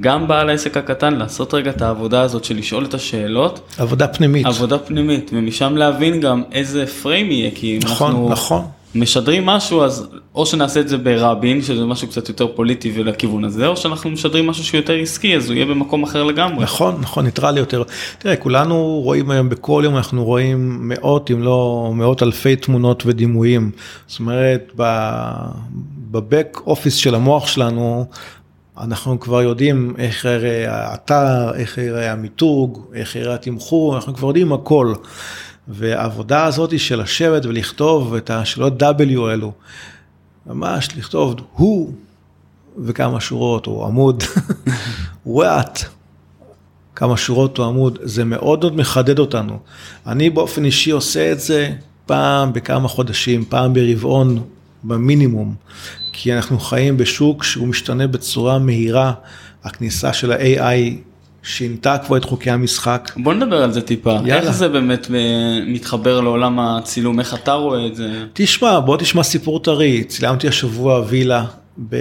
גם 0.01 0.29
בעל 0.29 0.51
העסק 0.51 0.77
הקטן 0.77 1.15
לעשות 1.15 1.55
רגע 1.55 1.71
את 1.71 1.83
העבודה 1.83 2.23
הזאת 2.23 2.45
של 2.45 2.57
לשאול 2.57 2.85
את 2.85 2.95
השאלות. 2.95 3.75
עבודה 3.79 4.09
פנימית. 4.09 4.47
עבודה 4.47 4.79
פנימית, 4.79 5.31
ומשם 5.35 5.77
להבין 5.77 6.21
גם 6.21 6.43
איזה 6.53 6.87
פריים 6.87 7.31
יהיה, 7.31 7.51
כי 7.55 7.79
נכון, 7.83 8.11
אנחנו... 8.11 8.29
נכון. 8.31 8.65
משדרים 9.01 9.47
משהו 9.47 9.83
אז 9.83 10.09
או 10.35 10.47
שנעשה 10.47 10.81
את 10.81 10.89
זה 10.89 10.99
ברבין 10.99 11.63
שזה 11.63 11.85
משהו 11.85 12.09
קצת 12.09 12.29
יותר 12.29 12.47
פוליטי 12.47 12.93
ולכיוון 12.95 13.45
הזה 13.45 13.67
או 13.67 13.77
שאנחנו 13.77 14.11
משדרים 14.11 14.47
משהו 14.47 14.65
שהוא 14.65 14.79
יותר 14.79 14.95
עסקי 14.95 15.37
אז 15.37 15.49
הוא 15.49 15.55
יהיה 15.55 15.67
במקום 15.67 16.03
אחר 16.03 16.25
לגמרי. 16.25 16.65
נכון 16.65 16.97
נכון 17.01 17.25
ניטרלי 17.25 17.61
יותר. 17.61 17.83
תראה 18.19 18.37
כולנו 18.37 19.01
רואים 19.05 19.31
היום 19.31 19.49
בכל 19.49 19.83
יום 19.85 19.97
אנחנו 19.97 20.25
רואים 20.25 20.79
מאות 20.89 21.31
אם 21.31 21.43
לא 21.43 21.91
מאות 21.95 22.23
אלפי 22.23 22.57
תמונות 22.57 23.03
ודימויים. 23.07 23.71
זאת 24.07 24.21
אומרת 24.21 24.73
בבק 26.11 26.59
אופיס 26.67 26.95
של 26.95 27.15
המוח 27.15 27.47
שלנו 27.47 28.07
אנחנו 28.81 29.21
כבר 29.21 29.43
יודעים 29.43 29.95
איך 29.99 30.25
יראה 30.25 30.65
האתר 30.69 31.55
איך 31.55 31.79
יראה 31.79 32.13
המיתוג 32.13 32.87
איך 32.95 33.17
יראה 33.17 33.35
התמחור 33.35 33.97
אנחנו 33.97 34.15
כבר 34.15 34.29
יודעים 34.29 34.53
הכל. 34.53 34.95
והעבודה 35.69 36.45
הזאת 36.45 36.79
של 36.79 37.03
לשבת 37.03 37.47
ולכתוב 37.47 38.15
את 38.15 38.31
השאלות 38.31 38.83
W 38.83 39.21
האלו, 39.29 39.53
ממש 40.47 40.89
לכתוב 40.97 41.35
הוא 41.53 41.93
וכמה 42.85 43.21
שורות 43.21 43.67
או 43.67 43.87
עמוד, 43.87 44.23
what, 45.37 45.85
כמה 46.95 47.17
שורות 47.17 47.59
או 47.59 47.65
עמוד, 47.65 47.99
זה 48.03 48.25
מאוד 48.25 48.61
מאוד 48.61 48.77
מחדד 48.77 49.19
אותנו. 49.19 49.59
אני 50.07 50.31
באופן 50.31 50.65
אישי 50.65 50.91
עושה 50.91 51.33
את 51.33 51.41
זה 51.41 51.73
פעם 52.07 52.53
בכמה 52.53 52.89
חודשים, 52.89 53.45
פעם 53.45 53.75
ברבעון 53.75 54.43
במינימום, 54.85 55.55
כי 56.13 56.33
אנחנו 56.33 56.61
חיים 56.61 56.97
בשוק 56.97 57.45
שהוא 57.45 57.69
משתנה 57.69 58.07
בצורה 58.07 58.59
מהירה, 58.59 59.13
הכניסה 59.65 60.13
של 60.13 60.33
ה-AI 60.33 61.08
שינתה 61.49 61.99
כבר 61.99 62.17
את 62.17 62.25
חוקי 62.25 62.51
המשחק. 62.51 63.13
בוא 63.17 63.35
נדבר 63.35 63.63
על 63.63 63.73
זה 63.73 63.81
טיפה, 63.81 64.11
יאללה. 64.11 64.35
איך 64.35 64.51
זה 64.51 64.69
באמת 64.69 65.11
אה, 65.15 65.61
מתחבר 65.67 66.21
לעולם 66.21 66.61
הצילום, 66.61 67.21
איך 67.21 67.35
אתה 67.35 67.53
רואה 67.53 67.87
את 67.87 67.97
זה? 67.97 68.25
תשמע, 68.33 68.81
בוא 68.81 68.97
תשמע 68.97 69.23
סיפור 69.23 69.61
טרי, 69.61 70.05
צילמתי 70.05 70.49
השבוע 70.49 71.03
וילה 71.09 71.45
ב... 71.89 71.97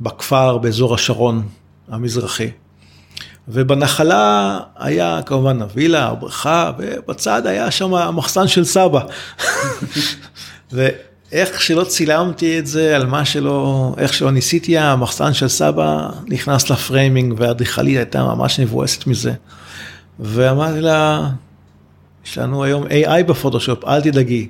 בכפר 0.00 0.58
באזור 0.58 0.94
השרון 0.94 1.42
המזרחי. 1.88 2.50
ובנחלה 3.48 4.58
היה 4.78 5.20
כמובן 5.26 5.62
הווילה, 5.62 6.06
הבריכה, 6.06 6.72
ובצד 6.78 7.46
היה 7.46 7.70
שם 7.70 7.94
המחסן 7.94 8.48
של 8.48 8.64
סבא. 8.64 9.00
ואיך 11.34 11.60
שלא 11.60 11.84
צילמתי 11.84 12.58
את 12.58 12.66
זה, 12.66 12.96
על 12.96 13.06
מה 13.06 13.24
שלא, 13.24 13.94
איך 13.98 14.12
שלא 14.12 14.30
ניסיתי, 14.30 14.78
המחסן 14.78 15.32
של 15.32 15.48
סבא 15.48 16.08
נכנס 16.28 16.70
לפריימינג, 16.70 17.34
והאדריכלית 17.36 17.96
הייתה 17.96 18.22
ממש 18.22 18.60
מבואסת 18.60 19.06
מזה. 19.06 19.32
ואמרתי 20.20 20.80
לה, 20.80 21.28
יש 22.26 22.38
לנו 22.38 22.64
היום 22.64 22.84
AI 22.86 23.22
בפוטושופ, 23.26 23.84
אל 23.84 24.00
תדאגי. 24.00 24.48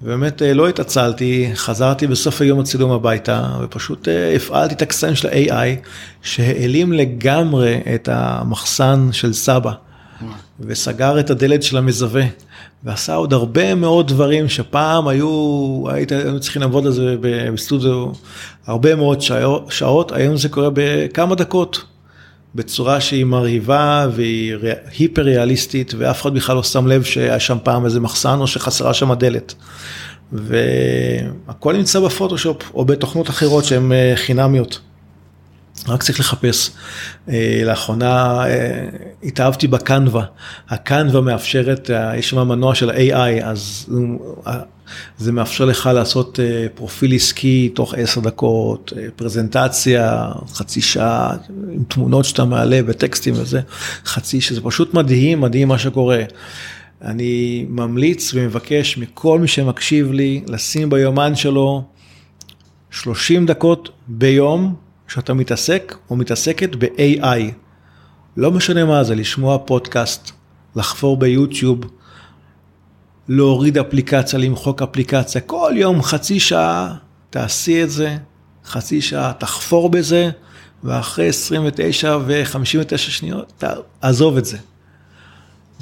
באמת 0.00 0.42
אה, 0.42 0.54
לא 0.54 0.68
התעצלתי, 0.68 1.50
חזרתי 1.54 2.06
בסוף 2.06 2.40
היום 2.40 2.60
הצילום 2.60 2.90
הביתה 2.90 3.48
ופשוט 3.62 4.08
אה, 4.08 4.34
הפעלתי 4.36 4.74
את 4.74 4.82
הקסם 4.82 5.14
של 5.14 5.28
ה-AI 5.28 5.88
שהעלים 6.22 6.92
לגמרי 6.92 7.80
את 7.94 8.08
המחסן 8.12 9.08
של 9.12 9.32
סבא 9.32 9.72
וסגר 10.60 11.20
את 11.20 11.30
הדלת 11.30 11.62
של 11.62 11.76
המזווה 11.76 12.24
ועשה 12.84 13.14
עוד 13.14 13.32
הרבה 13.32 13.74
מאוד 13.74 14.08
דברים 14.08 14.48
שפעם 14.48 15.08
היו, 15.08 15.84
היית, 15.88 16.12
היינו 16.12 16.40
צריכים 16.40 16.62
לעבוד 16.62 16.86
על 16.86 16.92
זה 16.92 17.16
בסטודיו 17.20 18.06
הרבה 18.66 18.94
מאוד 18.94 19.20
שעות, 19.20 19.66
שעות, 19.70 20.12
היום 20.12 20.36
זה 20.36 20.48
קורה 20.48 20.68
בכמה 20.72 21.34
דקות. 21.34 21.84
בצורה 22.54 23.00
שהיא 23.00 23.24
מרהיבה 23.24 24.06
והיא 24.14 24.54
היפר 24.98 25.22
ריאליסטית 25.22 25.94
ואף 25.98 26.22
אחד 26.22 26.34
בכלל 26.34 26.56
לא 26.56 26.62
שם 26.62 26.86
לב 26.86 27.02
שהיה 27.02 27.40
שם 27.40 27.58
פעם 27.62 27.84
איזה 27.84 28.00
מחסן 28.00 28.38
או 28.40 28.46
שחסרה 28.46 28.94
שם 28.94 29.10
הדלת. 29.10 29.54
והכל 30.32 31.76
נמצא 31.76 32.00
בפוטושופ 32.00 32.62
או 32.74 32.84
בתוכנות 32.84 33.30
אחרות 33.30 33.64
שהן 33.64 33.92
אה, 33.92 34.12
חינמיות. 34.16 34.80
רק 35.88 36.02
צריך 36.02 36.20
לחפש. 36.20 36.70
אה, 37.28 37.62
לאחרונה 37.64 38.44
אה, 38.46 38.88
התאהבתי 39.22 39.66
בקנווה. 39.66 40.24
הקנווה 40.68 41.20
מאפשרת, 41.20 41.90
יש 42.16 42.30
שם 42.30 42.48
מנוע 42.48 42.74
של 42.74 42.90
AI, 42.90 43.44
אז 43.44 43.90
זה 45.18 45.32
מאפשר 45.32 45.64
לך 45.64 45.90
לעשות 45.94 46.38
פרופיל 46.74 47.14
עסקי 47.14 47.68
תוך 47.74 47.94
עשר 47.94 48.20
דקות, 48.20 48.92
פרזנטציה, 49.16 50.28
חצי 50.54 50.80
שעה, 50.80 51.36
עם 51.72 51.84
תמונות 51.88 52.24
שאתה 52.24 52.44
מעלה 52.44 52.80
וטקסטים 52.86 53.34
וזה, 53.36 53.60
חצי, 54.04 54.40
שזה 54.40 54.60
פשוט 54.60 54.94
מדהים, 54.94 55.40
מדהים 55.40 55.68
מה 55.68 55.78
שקורה. 55.78 56.22
אני 57.02 57.66
ממליץ 57.68 58.30
ומבקש 58.34 58.98
מכל 58.98 59.38
מי 59.38 59.48
שמקשיב 59.48 60.12
לי 60.12 60.42
לשים 60.48 60.90
ביומן 60.90 61.34
שלו 61.34 61.84
30 62.90 63.46
דקות 63.46 63.90
ביום 64.08 64.74
שאתה 65.08 65.34
מתעסק 65.34 65.96
או 66.10 66.16
מתעסקת 66.16 66.76
ב-AI. 66.78 67.52
לא 68.36 68.50
משנה 68.50 68.84
מה 68.84 69.04
זה, 69.04 69.14
לשמוע 69.14 69.58
פודקאסט, 69.58 70.30
לחפור 70.76 71.16
ביוטיוב, 71.16 71.80
להוריד 73.28 73.78
אפליקציה, 73.78 74.38
למחוק 74.38 74.82
אפליקציה, 74.82 75.40
כל 75.40 75.72
יום 75.76 76.02
חצי 76.02 76.40
שעה 76.40 76.94
תעשי 77.30 77.82
את 77.82 77.90
זה, 77.90 78.16
חצי 78.64 79.00
שעה 79.00 79.32
תחפור 79.38 79.90
בזה, 79.90 80.30
ואחרי 80.84 81.28
29 81.28 82.18
ו-59 82.26 82.96
שניות 82.96 83.64
תעזוב 84.00 84.36
את 84.36 84.44
זה. 84.44 84.56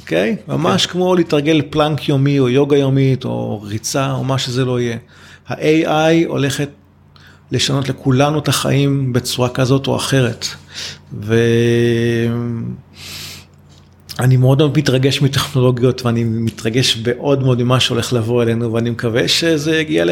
אוקיי? 0.01 0.37
Okay? 0.39 0.53
ממש 0.53 0.87
okay. 0.87 0.89
כמו 0.89 1.15
לתרגל 1.15 1.63
פלנק 1.71 2.09
יומי 2.09 2.39
או 2.39 2.49
יוגה 2.49 2.77
יומית 2.77 3.25
או 3.25 3.63
ריצה 3.63 4.13
או 4.13 4.25
מה 4.25 4.39
שזה 4.39 4.65
לא 4.65 4.81
יהיה. 4.81 4.99
ה-AI 5.49 6.27
הולכת 6.27 6.69
לשנות 7.55 7.89
לכולנו 7.89 8.39
את 8.39 8.49
החיים 8.49 9.13
בצורה 9.13 9.49
כזאת 9.49 9.87
או 9.87 9.97
אחרת. 9.97 10.47
ואני 14.19 14.37
מאוד 14.37 14.59
מאוד 14.59 14.79
מתרגש 14.79 15.23
מטכנולוגיות 15.23 16.07
ואני 16.07 16.25
מתרגש 16.25 16.99
מאוד 17.07 17.43
מאוד 17.43 17.63
ממה 17.63 17.81
שהולך 17.81 18.13
לבוא 18.13 18.43
אלינו 18.43 18.73
ואני 18.73 18.91
מקווה 18.91 19.29
שזה 19.29 19.77
יגיע 19.77 20.05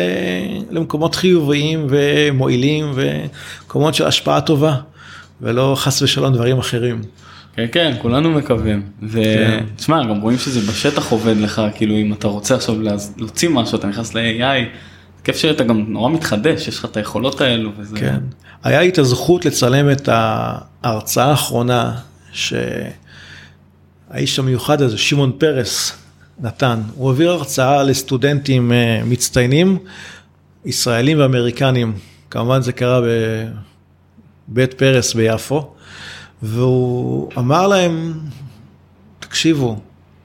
למקומות 0.71 1.15
חיוביים 1.15 1.87
ומועילים 1.89 2.93
ומקומות 2.95 3.95
של 3.95 4.07
השפעה 4.07 4.41
טובה 4.41 4.77
ולא 5.41 5.75
חס 5.77 6.03
ושלום 6.03 6.33
דברים 6.33 6.59
אחרים. 6.59 7.03
כן 7.57 7.67
כן 7.73 7.95
כולנו 8.03 8.31
מקווים 8.31 8.83
ותשמע 9.03 10.05
גם 10.05 10.21
רואים 10.21 10.39
שזה 10.39 10.61
בשטח 10.61 11.13
עובד 11.13 11.37
לך 11.37 11.63
כאילו 11.75 11.95
אם 11.97 12.13
אתה 12.13 12.29
רוצה 12.29 12.55
עכשיו 12.55 12.75
להוציא 13.17 13.49
משהו 13.49 13.79
אתה 13.79 13.87
נכנס 13.87 14.15
ל-AI. 14.15 14.92
כיף 15.25 15.37
שאתה 15.37 15.65
גם 15.65 15.85
נורא 15.89 16.11
מתחדש 16.11 16.69
יש 16.69 16.79
לך 16.79 16.85
את 16.85 16.97
היכולות 16.97 17.41
האלו 17.41 17.71
וזה. 17.79 17.97
כן. 17.97 18.21
היה 18.63 18.81
לי 18.81 18.89
את 18.89 18.99
הזכות 18.99 19.45
לצלם 19.45 19.91
את 19.91 20.09
ההרצאה 20.83 21.31
האחרונה 21.31 21.99
שהאיש 22.33 22.89
המיוחד 24.39 24.83
הזה 24.83 24.99
שמעון 24.99 25.33
פרס 25.39 25.93
נתן 26.41 26.81
הוא 26.95 27.11
העביר 27.11 27.31
הרצאה 27.31 27.83
לסטודנטים 27.83 28.73
אה, 28.73 29.01
מצטיינים 29.05 29.79
ישראלים 30.65 31.19
ואמריקנים 31.21 31.95
כמובן 32.31 32.63
זה 32.63 32.73
קרה 32.73 33.01
בבית 34.49 34.75
פרס 34.75 35.15
ביפו. 35.15 35.73
והוא 36.43 37.31
אמר 37.39 37.69
להם, 37.69 38.13
תקשיבו, 39.21 39.81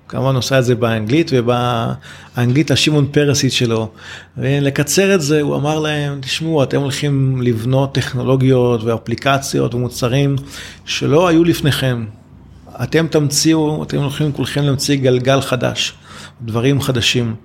כמובן 0.10 0.36
עושה 0.36 0.60
את 0.60 0.65
זה 0.65 0.76
באנגלית 0.76 1.32
ובאנגלית 1.34 2.72
השמעון 2.72 3.08
פרסית 3.12 3.52
שלו. 3.52 3.89
ולקצר 4.38 5.15
את 5.15 5.22
זה, 5.22 5.41
הוא 5.41 5.56
אמר 5.56 5.80
להם, 5.80 6.20
תשמעו, 6.22 6.63
אתם 6.63 6.82
הולכים 6.82 7.41
לבנות 7.41 7.96
טכנולוגיות 7.96 8.84
ואפליקציות 8.84 9.74
ומוצרים 9.74 10.36
שלא 10.86 11.28
היו 11.28 11.43
לפניכם. 11.43 12.06
אתם 12.84 13.08
תמציאו, 13.08 13.84
אתם 13.84 13.98
הולכים 13.98 14.32
כולכם 14.32 14.63
להמציא 14.63 14.96
גלגל 14.96 15.41
חדש, 15.41 15.93
דברים 16.41 16.82
חדשים. 16.82 17.36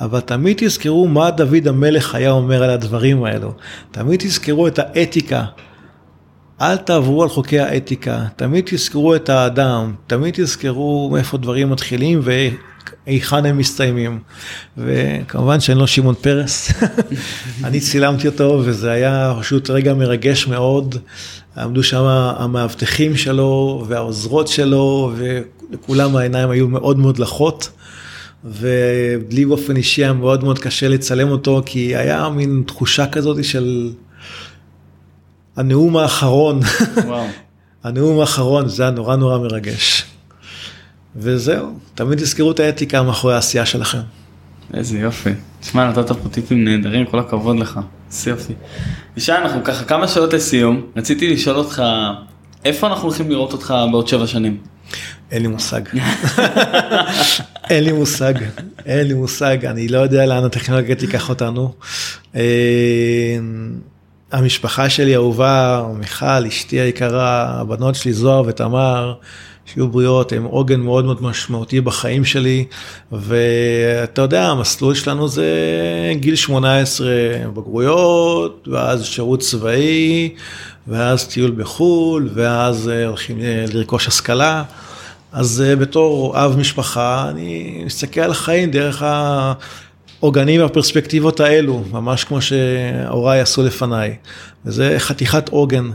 אבל 0.00 0.20
תמיד 0.20 0.56
תזכרו 0.60 1.08
מה 1.08 1.30
דוד 1.30 1.68
המלך 1.68 2.14
היה 2.14 2.30
אומר 2.30 2.62
על 2.62 2.70
הדברים 2.70 3.24
האלו. 3.24 3.52
תמיד 3.90 4.20
תזכרו 4.20 4.66
את 4.66 4.78
האתיקה 4.78 5.44
אל 6.60 6.76
תעברו 6.76 7.22
על 7.22 7.28
חוקי 7.28 7.58
האתיקה, 7.58 8.24
תמיד 8.36 8.64
תזכרו 8.66 9.14
את 9.14 9.28
האדם, 9.28 9.94
תמיד 10.06 10.34
תזכרו 10.36 11.10
מאיפה 11.12 11.38
דברים 11.38 11.70
מתחילים 11.70 12.20
והיכן 13.06 13.46
הם 13.46 13.58
מסתיימים. 13.58 14.18
וכמובן 14.78 15.60
שאין 15.60 15.78
לו 15.78 15.86
שמעון 15.86 16.14
פרס, 16.14 16.72
אני 17.64 17.80
צילמתי 17.80 18.28
אותו 18.28 18.62
וזה 18.64 18.90
היה 18.90 19.34
פשוט 19.40 19.70
רגע 19.70 19.94
מרגש 19.94 20.46
מאוד. 20.46 20.96
עמדו 21.56 21.82
שם 21.82 22.04
המאבטחים 22.38 23.16
שלו 23.16 23.84
והעוזרות 23.88 24.48
שלו 24.48 25.12
וכולם 25.72 26.16
העיניים 26.16 26.50
היו 26.50 26.68
מאוד 26.68 26.98
מאוד 26.98 27.18
לחות. 27.18 27.70
ובלי 28.44 29.44
באופן 29.44 29.76
אישי 29.76 30.04
היה 30.04 30.12
מאוד 30.12 30.44
מאוד 30.44 30.58
קשה 30.58 30.88
לצלם 30.88 31.28
אותו 31.28 31.62
כי 31.66 31.96
היה 31.96 32.28
מין 32.28 32.62
תחושה 32.66 33.06
כזאת 33.06 33.44
של 33.44 33.90
הנאום 35.58 35.96
האחרון, 35.96 36.60
הנאום 37.84 38.20
האחרון, 38.20 38.68
זה 38.68 38.82
היה 38.82 38.92
נורא 38.92 39.16
נורא 39.16 39.38
מרגש. 39.38 40.04
וזהו, 41.16 41.78
תמיד 41.94 42.18
תזכרו 42.18 42.50
את 42.50 42.60
האתיקה 42.60 43.02
מאחורי 43.02 43.34
העשייה 43.34 43.66
שלכם. 43.66 43.98
איזה 44.74 44.98
יופי. 44.98 45.30
תשמע, 45.60 45.90
נתת 45.90 46.12
פה 46.12 46.28
טיפים 46.28 46.64
נהדרים, 46.64 47.06
כל 47.06 47.18
הכבוד 47.18 47.58
לך. 47.58 47.80
איזה 48.10 48.30
יופי. 48.30 48.52
ישי, 49.16 49.32
אנחנו 49.32 49.64
ככה 49.64 49.84
כמה 49.84 50.08
שאלות 50.08 50.32
לסיום. 50.32 50.82
רציתי 50.96 51.32
לשאול 51.32 51.56
אותך, 51.56 51.82
איפה 52.64 52.86
אנחנו 52.86 53.08
הולכים 53.08 53.30
לראות 53.30 53.52
אותך 53.52 53.74
בעוד 53.90 54.08
שבע 54.08 54.26
שנים? 54.26 54.56
אין 55.30 55.42
לי 55.42 55.48
מושג. 55.48 55.80
אין 57.70 57.84
לי 57.84 57.92
מושג, 57.92 58.34
אין 58.86 59.06
לי 59.06 59.14
מושג, 59.14 59.64
אני 59.64 59.88
לא 59.88 59.98
יודע 59.98 60.26
לאן 60.26 60.44
הטכנולוגיה 60.44 60.96
תיקח 60.96 61.28
אותנו. 61.28 61.72
אה, 64.32 64.38
המשפחה 64.38 64.90
שלי 64.90 65.14
אהובה, 65.14 65.86
מיכל, 65.94 66.46
אשתי 66.48 66.80
היקרה, 66.80 67.60
הבנות 67.60 67.94
שלי 67.94 68.12
זוהר 68.12 68.42
ותמר, 68.46 69.14
שיהיו 69.66 69.88
בריאות, 69.88 70.32
הם 70.32 70.44
עוגן 70.44 70.80
מאוד 70.80 71.04
מאוד 71.04 71.22
משמעותי 71.22 71.80
בחיים 71.80 72.24
שלי, 72.24 72.64
ואתה 73.12 74.22
יודע, 74.22 74.48
המסלול 74.48 74.94
שלנו 74.94 75.28
זה 75.28 75.46
גיל 76.14 76.36
18 76.36 77.08
בגרויות, 77.54 78.68
ואז 78.72 79.04
שירות 79.04 79.40
צבאי, 79.40 80.34
ואז 80.88 81.28
טיול 81.28 81.50
בחו"ל, 81.50 82.30
ואז 82.34 82.90
הולכים 83.06 83.38
לרכוש 83.72 84.08
השכלה. 84.08 84.62
אז 85.32 85.64
אה, 85.66 85.76
בתור 85.76 86.44
אב 86.44 86.56
משפחה, 86.58 87.28
אני 87.28 87.82
מסתכל 87.86 88.20
על 88.20 88.30
החיים 88.30 88.70
דרך 88.70 89.02
העוגנים 90.22 90.60
והפרספקטיבות 90.60 91.40
האלו, 91.40 91.84
ממש 91.90 92.24
כמו 92.24 92.42
שהוריי 92.42 93.40
עשו 93.40 93.62
לפניי. 93.62 94.16
וזה 94.66 94.94
חתיכת 94.98 95.48
עוגן 95.48 95.90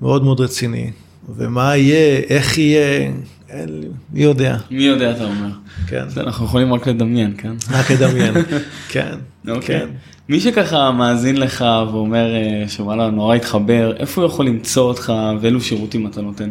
מאוד 0.00 0.24
מאוד 0.24 0.40
רציני. 0.40 0.90
ומה 1.36 1.76
יהיה, 1.76 2.20
איך 2.30 2.58
יהיה, 2.58 3.10
אין 3.48 3.80
לי, 3.80 3.86
מי 4.12 4.22
יודע. 4.22 4.56
מי 4.70 4.82
יודע, 4.82 5.10
אתה 5.10 5.24
אומר. 5.24 5.50
כן. 5.86 6.08
זה 6.08 6.20
אנחנו 6.20 6.44
יכולים 6.44 6.74
רק 6.74 6.86
לדמיין, 6.86 7.34
כן? 7.38 7.52
רק 7.70 7.90
לדמיין, 7.90 8.34
כן. 8.92 9.14
אוקיי. 9.48 9.80
כן. 9.80 9.88
מי 10.28 10.40
שככה 10.40 10.90
מאזין 10.90 11.36
לך 11.36 11.64
ואומר 11.92 12.34
אה, 12.34 12.68
שוואלה 12.68 13.10
נורא 13.10 13.34
התחבר, 13.34 13.96
איפה 13.96 14.20
הוא 14.20 14.30
יכול 14.30 14.46
למצוא 14.46 14.82
אותך 14.88 15.12
ואילו 15.40 15.60
שירותים 15.60 16.06
אתה 16.06 16.20
נותן? 16.20 16.50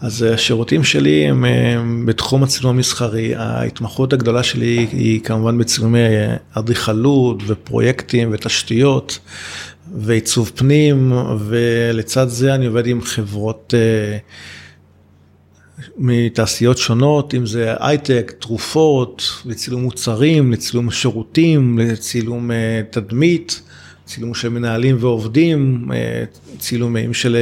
אז 0.00 0.22
השירותים 0.22 0.84
שלי 0.84 1.26
הם 1.26 1.44
אה, 1.44 1.82
בתחום 2.04 2.42
הצילום 2.42 2.76
המסחרי, 2.76 3.34
ההתמחות 3.34 4.12
הגדולה 4.12 4.42
שלי 4.42 4.86
היא 4.92 5.20
כמובן 5.20 5.58
בצילומי 5.58 5.98
אה, 5.98 6.36
אדריכלות 6.54 7.42
ופרויקטים 7.46 8.30
ותשתיות 8.32 9.18
ועיצוב 9.98 10.52
פנים, 10.54 11.12
ולצד 11.38 12.28
זה 12.28 12.54
אני 12.54 12.66
עובד 12.66 12.86
עם 12.86 13.00
חברות 13.02 13.74
אה, 13.76 14.18
מתעשיות 15.96 16.78
שונות, 16.78 17.34
אם 17.34 17.46
זה 17.46 17.74
הייטק, 17.80 18.32
תרופות, 18.38 19.42
לצילום 19.46 19.82
מוצרים, 19.82 20.52
לצילום 20.52 20.90
שירותים, 20.90 21.78
לצילום 21.78 22.50
תדמית, 22.90 23.62
צילום 24.06 24.34
של 24.34 24.48
מנהלים 24.48 24.96
ועובדים, 25.00 25.88
צילומים 26.58 27.14
של 27.14 27.36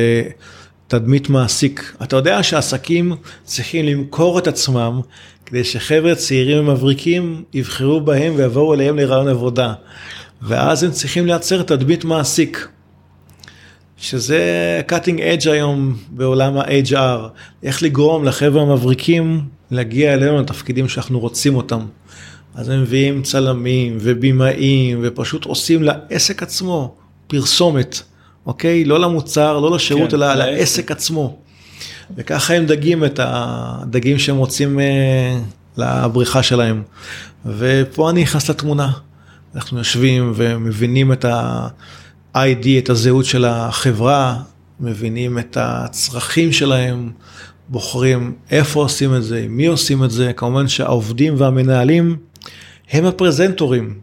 תדמית 0.93 1.29
מעסיק. 1.29 1.97
אתה 2.03 2.17
יודע 2.17 2.43
שעסקים 2.43 3.13
צריכים 3.45 3.87
למכור 3.87 4.39
את 4.39 4.47
עצמם 4.47 5.01
כדי 5.47 5.65
שחבר'ה 5.65 6.15
צעירים 6.15 6.69
ומבריקים 6.69 7.43
יבחרו 7.55 8.01
בהם 8.01 8.33
ויבואו 8.37 8.75
אליהם 8.75 8.97
לרעיון 8.97 9.29
עבודה. 9.29 9.75
ואז 10.43 10.83
הם 10.83 10.91
צריכים 10.91 11.27
לייצר 11.27 11.63
תדמית 11.63 12.05
מעסיק. 12.05 12.69
שזה 13.97 14.41
cutting 14.89 15.19
edge 15.19 15.51
היום 15.51 15.97
בעולם 16.09 16.57
ה-HR, 16.57 17.29
איך 17.63 17.83
לגרום 17.83 18.25
לחבר'ה 18.25 18.63
המבריקים 18.63 19.41
להגיע 19.71 20.15
אלינו 20.15 20.41
לתפקידים 20.41 20.89
שאנחנו 20.89 21.21
רוצים 21.21 21.57
אותם. 21.57 21.81
אז 22.55 22.69
הם 22.69 22.83
מביאים 22.83 23.23
צלמים 23.23 23.99
ובימאים 24.01 24.99
ופשוט 25.03 25.45
עושים 25.45 25.83
לעסק 25.83 26.43
עצמו 26.43 26.95
פרסומת. 27.27 28.03
אוקיי? 28.47 28.85
לא 28.85 29.01
למוצר, 29.01 29.61
לא 29.61 29.77
לשירות, 29.77 30.11
כן, 30.11 30.17
אלא 30.17 30.35
לעסק 30.35 30.91
עצמו. 30.91 31.37
וככה 32.17 32.55
הם 32.55 32.67
דגים 32.67 33.05
את 33.05 33.21
הדגים 33.23 34.19
שהם 34.19 34.37
רוצים 34.37 34.81
אה, 34.81 35.39
לבריכה 35.77 36.43
שלהם. 36.43 36.83
ופה 37.47 38.11
אני 38.11 38.23
נכנס 38.23 38.51
לתמונה. 38.51 38.91
אנחנו 39.55 39.79
יושבים 39.79 40.33
ומבינים 40.37 41.13
את 41.13 41.25
ה-ID, 41.25 42.67
את 42.79 42.91
הזהות 42.91 43.25
של 43.25 43.45
החברה, 43.45 44.37
מבינים 44.81 45.39
את 45.39 45.57
הצרכים 45.61 46.53
שלהם, 46.53 47.11
בוחרים 47.69 48.35
איפה 48.51 48.81
עושים 48.81 49.17
את 49.17 49.25
זה, 49.25 49.47
מי 49.49 49.67
עושים 49.67 50.05
את 50.05 50.11
זה, 50.11 50.33
כמובן 50.33 50.69
שהעובדים 50.69 51.35
והמנהלים 51.39 52.17
הם 52.91 53.05
הפרזנטורים. 53.05 53.95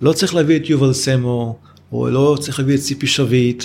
לא 0.00 0.12
צריך 0.12 0.34
להביא 0.34 0.56
את 0.56 0.70
יובל 0.70 0.92
סמו, 0.92 1.58
או 1.92 2.10
לא 2.10 2.36
צריך 2.40 2.58
להביא 2.58 2.74
את 2.74 2.80
ציפי 2.80 3.06
שביט, 3.06 3.64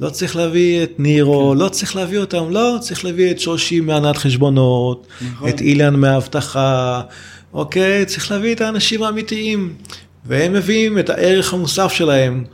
לא 0.00 0.10
צריך 0.10 0.36
להביא 0.36 0.82
את 0.82 0.92
נירו, 0.98 1.52
כן. 1.52 1.58
לא 1.58 1.68
צריך 1.68 1.96
להביא 1.96 2.18
אותם, 2.18 2.44
לא, 2.50 2.76
צריך 2.80 3.04
להביא 3.04 3.30
את 3.30 3.40
שושי 3.40 3.80
מהנהלת 3.80 4.16
חשבונות, 4.16 5.06
נכון. 5.32 5.48
את 5.48 5.60
אילן 5.60 5.96
מהאבטחה, 5.96 7.02
אוקיי, 7.52 8.04
צריך 8.06 8.30
להביא 8.32 8.54
את 8.54 8.60
האנשים 8.60 9.02
האמיתיים, 9.02 9.72
והם 10.26 10.52
מביאים 10.52 10.98
את 10.98 11.10
הערך 11.10 11.54
המוסף 11.54 11.92
שלהם. 11.92 12.44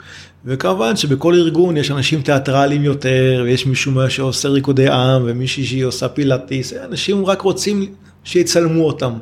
וכמובן 0.44 0.96
שבכל 0.96 1.34
ארגון 1.34 1.76
יש 1.76 1.90
אנשים 1.90 2.22
תיאטרליים 2.22 2.84
יותר, 2.84 3.42
ויש 3.44 3.66
מישהו 3.66 3.92
שעושה 4.08 4.48
ריקודי 4.48 4.88
עם, 4.88 5.22
ומישהי 5.26 5.64
שהיא 5.64 5.84
עושה 5.84 6.08
פילאטיס, 6.08 6.72
אנשים 6.72 7.26
רק 7.26 7.40
רוצים 7.40 7.86
שיצלמו 8.24 8.84
אותם. 8.84 9.12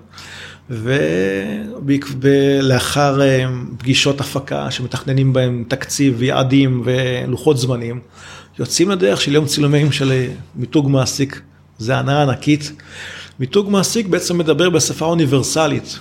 ולאחר 2.20 3.22
אה, 3.22 3.44
פגישות 3.78 4.20
הפקה 4.20 4.70
שמתכננים 4.70 5.32
בהם 5.32 5.64
תקציב 5.68 6.14
ויעדים 6.18 6.82
ולוחות 6.84 7.58
זמנים, 7.58 8.00
יוצאים 8.58 8.90
לדרך 8.90 9.20
של 9.20 9.34
יום 9.34 9.46
צילומים 9.46 9.92
של 9.92 10.12
אה, 10.12 10.28
מיתוג 10.56 10.90
מעסיק, 10.90 11.40
זה 11.78 11.96
הנאה 11.96 12.22
ענקית. 12.22 12.72
מיתוג 13.40 13.70
מעסיק 13.70 14.06
בעצם 14.06 14.38
מדבר 14.38 14.70
בשפה 14.70 15.04
אוניברסלית. 15.04 15.98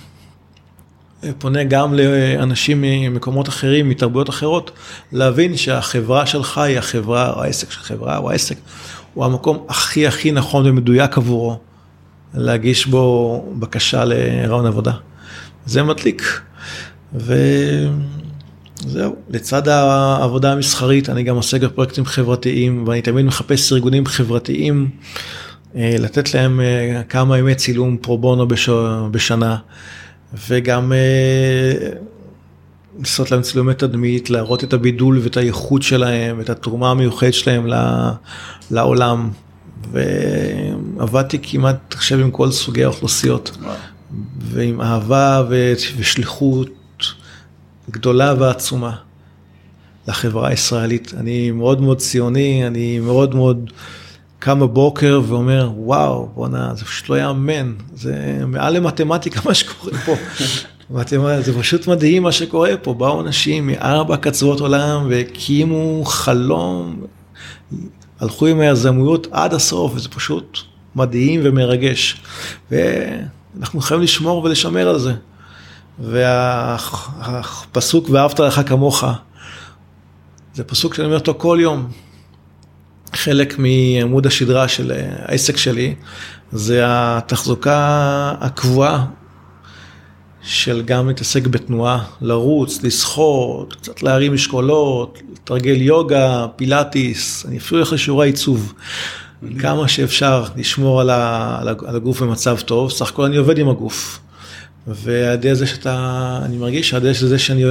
אה, 1.24 1.30
פונה 1.38 1.64
גם 1.64 1.94
לאנשים 1.94 2.80
ממקומות 2.80 3.48
אחרים, 3.48 3.88
מתרבויות 3.88 4.30
אחרות, 4.30 4.70
להבין 5.12 5.56
שהחברה 5.56 6.26
שלך 6.26 6.58
היא 6.58 6.78
החברה, 6.78 7.32
או 7.32 7.42
העסק 7.42 7.70
של 7.70 7.80
החברה, 7.80 8.18
או 8.18 8.30
העסק, 8.30 8.56
הוא 9.14 9.24
המקום 9.24 9.64
הכי 9.68 10.06
הכי 10.06 10.32
נכון 10.32 10.66
ומדויק 10.66 11.18
עבורו. 11.18 11.67
להגיש 12.34 12.86
בו 12.86 13.44
בקשה 13.58 14.04
לרעיון 14.04 14.66
עבודה. 14.66 14.92
זה 15.66 15.82
מדליק. 15.82 16.40
וזהו, 17.14 17.88
לצד 19.30 19.68
העבודה 19.68 20.52
המסחרית 20.52 21.08
אני 21.08 21.22
גם 21.22 21.36
עוסק 21.36 21.60
בפרויקטים 21.60 22.04
חברתיים 22.04 22.84
ואני 22.86 23.02
תמיד 23.02 23.24
מחפש 23.24 23.72
ארגונים 23.72 24.06
חברתיים, 24.06 24.90
אה, 25.76 25.94
לתת 25.98 26.34
להם 26.34 26.60
אה, 26.60 27.02
כמה 27.08 27.38
ימי 27.38 27.54
צילום 27.54 27.96
פרו 27.96 28.18
בונו 28.18 28.46
בשנה 29.10 29.56
וגם 30.48 30.92
אה, 30.92 31.88
לעשות 32.98 33.30
להם 33.30 33.42
צילומי 33.42 33.74
תדמית, 33.74 34.30
להראות 34.30 34.64
את 34.64 34.72
הבידול 34.72 35.18
ואת 35.18 35.36
הייחוד 35.36 35.82
שלהם, 35.82 36.40
את 36.40 36.50
התרומה 36.50 36.90
המיוחדת 36.90 37.34
שלהם 37.34 37.66
לעולם. 38.70 39.30
ועבדתי 39.92 41.38
כמעט 41.42 41.94
עכשיו 41.94 42.18
עם 42.18 42.30
כל 42.30 42.50
סוגי 42.50 42.84
האוכלוסיות, 42.84 43.56
ועם 44.40 44.80
אהבה 44.80 45.42
ושליחות 45.98 46.70
גדולה 47.90 48.34
ועצומה 48.38 48.96
לחברה 50.08 50.48
הישראלית. 50.48 51.14
אני 51.16 51.50
מאוד 51.50 51.80
מאוד 51.80 51.98
ציוני, 51.98 52.66
אני 52.66 52.98
מאוד 52.98 53.34
מאוד 53.34 53.70
קם 54.38 54.60
בבוקר 54.60 55.20
ואומר, 55.26 55.70
וואו, 55.76 56.28
בואנה, 56.34 56.74
זה 56.74 56.84
פשוט 56.84 57.08
לא 57.08 57.20
יאמן, 57.20 57.74
זה 57.94 58.38
מעל 58.46 58.76
למתמטיקה 58.76 59.40
מה 59.44 59.54
שקורה 59.54 59.98
פה. 60.06 60.14
זה 61.44 61.58
פשוט 61.58 61.86
מדהים 61.86 62.22
מה 62.22 62.32
שקורה 62.32 62.76
פה, 62.82 62.94
באו 62.94 63.20
אנשים 63.20 63.66
מארבע 63.66 64.16
קצוות 64.16 64.60
עולם 64.60 65.06
והקימו 65.10 66.04
חלום 66.04 67.00
הלכו 68.20 68.46
עם 68.46 68.60
היזמויות 68.60 69.26
עד 69.30 69.54
הסוף, 69.54 69.92
וזה 69.94 70.08
פשוט 70.08 70.58
מדהים 70.96 71.40
ומרגש. 71.44 72.22
ואנחנו 72.70 73.80
חייבים 73.80 74.04
לשמור 74.04 74.44
ולשמר 74.44 74.88
על 74.88 74.98
זה. 74.98 75.14
והפסוק 76.00 78.10
ואהבת 78.10 78.40
לך 78.40 78.60
כמוך, 78.66 79.04
זה 80.54 80.64
פסוק 80.64 80.94
שאני 80.94 81.06
אומר 81.06 81.18
אותו 81.18 81.34
כל 81.38 81.58
יום. 81.60 81.88
חלק 83.14 83.56
מעמוד 83.58 84.26
השדרה 84.26 84.68
של 84.68 84.92
העסק 85.18 85.56
שלי, 85.56 85.94
זה 86.52 86.82
התחזוקה 86.86 88.34
הקבועה 88.40 89.04
של 90.42 90.82
גם 90.84 91.08
להתעסק 91.08 91.46
בתנועה, 91.46 92.04
לרוץ, 92.20 92.82
לשחות, 92.82 93.74
קצת 93.74 94.02
להרים 94.02 94.34
משקולות, 94.34 95.18
לתרגל 95.32 95.82
יוגה, 95.82 96.46
פילאטיס, 96.56 97.46
אני 97.46 97.58
אפילו 97.58 97.80
הולך 97.80 97.92
לשיעורי 97.92 98.28
עיצוב. 98.28 98.72
כמה 99.58 99.88
שאפשר 99.88 100.44
לשמור 100.56 101.00
על, 101.00 101.10
ה, 101.10 101.58
על 101.86 101.96
הגוף 101.96 102.22
במצב 102.22 102.58
טוב, 102.60 102.90
סך 102.90 103.08
הכל 103.08 103.24
אני 103.24 103.36
עובד 103.36 103.58
עם 103.58 103.68
הגוף. 103.68 104.20
ועל 104.86 105.34
ידי 105.34 105.54
זה 105.54 105.66
שאתה, 105.66 106.40
אני 106.44 106.56
מרגיש 106.56 106.88
שעל 106.88 107.02
ידי 107.02 107.14
זה 107.14 107.38
שאני 107.38 107.64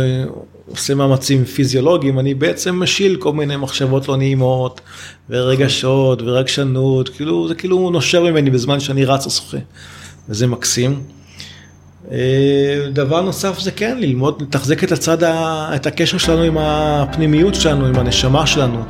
עושה 0.67 0.95
מאמצים 0.95 1.45
פיזיולוגיים, 1.45 2.19
אני 2.19 2.33
בעצם 2.33 2.79
משיל 2.79 3.15
כל 3.15 3.33
מיני 3.33 3.55
מחשבות 3.55 4.07
לא 4.07 4.17
נעימות, 4.17 4.81
ורגשות, 5.29 6.21
ורגשנות, 6.21 7.09
כאילו, 7.09 7.47
זה 7.47 7.55
כאילו 7.55 7.89
נושר 7.89 8.23
ממני 8.23 8.49
בזמן 8.49 8.79
שאני 8.79 9.05
רץ 9.05 9.25
או 9.25 9.31
שוחה. 9.31 9.57
וזה 10.29 10.47
מקסים. 10.47 11.01
אה, 12.11 12.89
דבר 12.93 13.21
נוסף 13.21 13.59
זה 13.59 13.71
כן 13.71 13.97
ללמוד, 13.99 14.41
לתחזק 14.41 14.83
את 14.83 14.91
הצד, 14.91 15.23
את 15.75 15.85
הקשר 15.85 16.17
שלנו 16.17 16.41
עם 16.41 16.57
הפנימיות 16.57 17.55
שלנו, 17.55 17.85
עם 17.85 17.95
הנשמה 17.99 18.47
שלנו. 18.47 18.83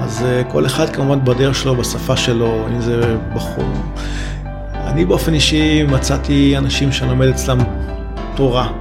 אז 0.00 0.24
אה, 0.26 0.44
כל 0.44 0.66
אחד 0.66 0.90
כמובן 0.90 1.24
בדרך 1.24 1.54
שלו, 1.54 1.76
בשפה 1.76 2.16
שלו, 2.16 2.66
אם 2.68 2.80
זה 2.80 3.16
בחור. 3.34 3.72
אני 4.74 5.04
באופן 5.04 5.34
אישי 5.34 5.82
מצאתי 5.82 6.58
אנשים 6.58 6.92
שאני 6.92 7.10
לומד 7.10 7.28
אצלם 7.28 7.58
תורה, 8.36 8.72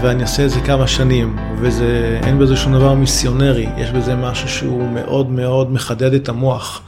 ואני 0.00 0.22
עושה 0.22 0.44
את 0.44 0.50
זה 0.50 0.60
כמה 0.60 0.86
שנים, 0.86 1.36
ואין 1.60 2.38
בזה 2.38 2.56
שום 2.56 2.74
דבר 2.74 2.94
מיסיונרי, 2.94 3.66
יש 3.76 3.90
בזה 3.90 4.14
משהו 4.14 4.48
שהוא 4.48 4.88
מאוד 4.88 5.30
מאוד 5.30 5.72
מחדד 5.72 6.14
את 6.14 6.28
המוח, 6.28 6.82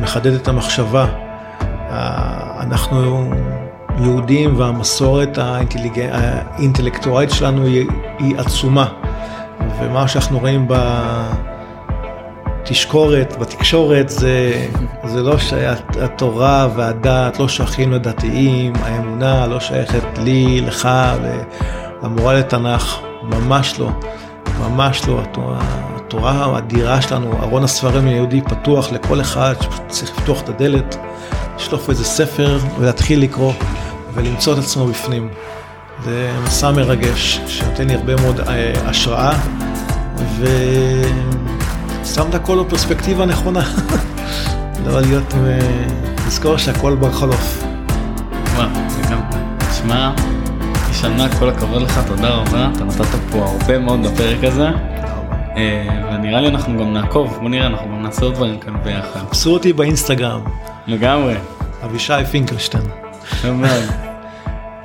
מחדד 0.00 0.32
את 0.32 0.48
המחשבה. 0.48 1.06
אנחנו 2.60 3.30
יהודים 3.98 4.58
והמסורת 4.58 5.38
האינטליג... 5.38 6.00
האינטלקטואלית 6.12 7.30
שלנו 7.30 7.66
היא, 7.66 7.86
היא 8.18 8.38
עצומה. 8.38 8.88
ומה 9.80 10.08
שאנחנו 10.08 10.38
רואים 10.38 10.68
בתשקורת, 12.62 13.36
בתקשורת, 13.40 14.08
זה, 14.08 14.66
זה 15.04 15.22
לא 15.22 15.38
שהתורה 15.38 16.68
והדת 16.76 17.38
לא 17.38 17.48
שייכים 17.48 17.92
לדתיים, 17.92 18.72
האמונה 18.82 19.46
לא 19.46 19.60
שייכת 19.60 20.18
לי, 20.18 20.60
לך, 20.60 20.88
למורה 22.02 22.34
לתנ"ך, 22.34 22.98
ממש 23.22 23.80
לא, 23.80 23.90
ממש 24.60 25.08
לא. 25.08 25.20
התורה, 26.06 26.32
האדירה 26.32 27.02
שלנו, 27.02 27.32
ארון 27.42 27.64
הספרים 27.64 28.06
היהודי 28.06 28.40
פתוח 28.40 28.92
לכל 28.92 29.20
אחד 29.20 29.54
שצריך 29.88 30.18
לפתוח 30.18 30.40
את 30.40 30.48
הדלת, 30.48 30.96
לשלוף 31.56 31.90
איזה 31.90 32.04
ספר 32.04 32.58
ולהתחיל 32.78 33.22
לקרוא 33.22 33.52
ולמצוא 34.16 34.52
את 34.52 34.58
עצמו 34.58 34.86
בפנים. 34.86 35.28
זה 36.04 36.32
מסע 36.44 36.70
מרגש 36.70 37.40
שנותן 37.46 37.86
לי 37.86 37.94
הרבה 37.94 38.16
מאוד 38.22 38.40
אה, 38.40 38.72
השראה 38.84 39.32
ושם 40.38 42.28
את 42.30 42.34
הכל 42.34 42.62
בפרספקטיבה 42.62 43.26
נכונה. 43.26 43.60
לא 44.86 45.00
להיות, 45.00 45.34
אה, 45.34 45.58
לזכור 46.26 46.56
שהכל 46.56 46.94
בר 46.94 47.12
חלוף. 47.12 47.64
וואו, 48.56 48.68
לגמרי. 49.00 49.38
תשמע, 49.70 50.12
ענק, 51.06 51.34
כל 51.38 51.48
הכבוד 51.48 51.82
לך, 51.82 52.00
תודה 52.06 52.28
רבה. 52.28 52.70
אתה 52.76 52.84
נתת 52.84 53.06
פה 53.30 53.38
הרבה 53.38 53.78
מאוד 53.78 54.06
בפרק 54.06 54.44
הזה. 54.44 54.68
אה, 55.56 55.88
ונראה 56.12 56.40
לי 56.40 56.48
אנחנו 56.48 56.78
גם 56.78 56.92
נעקוב, 56.92 57.38
בוא 57.40 57.48
נראה, 57.48 57.66
אנחנו 57.66 57.86
גם 57.86 58.02
נעשה 58.02 58.24
עוד 58.24 58.34
דברים 58.34 58.58
כאן 58.58 58.74
ביחד. 58.84 59.20
חפשו 59.20 59.52
אותי 59.52 59.72
באינסטגרם. 59.72 60.40
לגמרי. 60.86 61.34
אבישי 61.84 62.24
פינקלשטיין. 62.30 63.05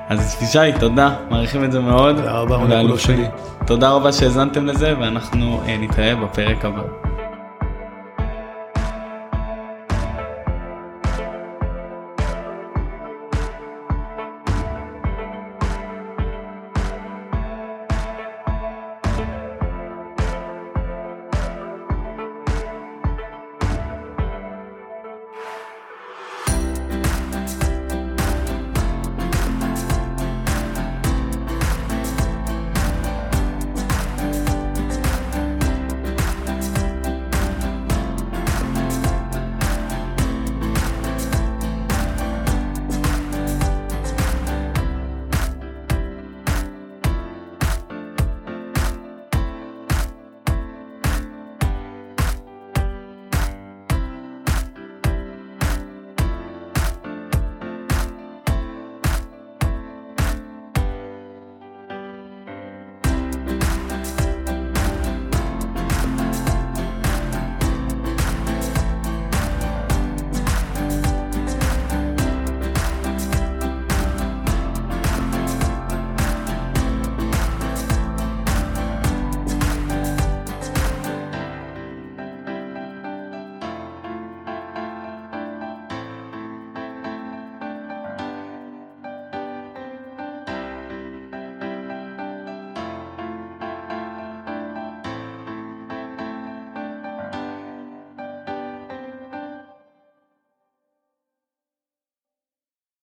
אז 0.09 0.37
ישי, 0.41 0.79
תודה, 0.79 1.15
מעריכים 1.29 1.63
את 1.63 1.71
זה 1.71 1.79
מאוד. 1.79 2.15
תודה 2.15 2.31
רבה. 2.31 2.57
תודה 3.67 3.89
רבה 3.91 4.11
שהאזנתם 4.11 4.65
לזה, 4.65 4.93
ואנחנו 4.99 5.61
אה, 5.65 5.77
נתראה 5.77 6.15
בפרק 6.15 6.65
הבא. 6.65 6.81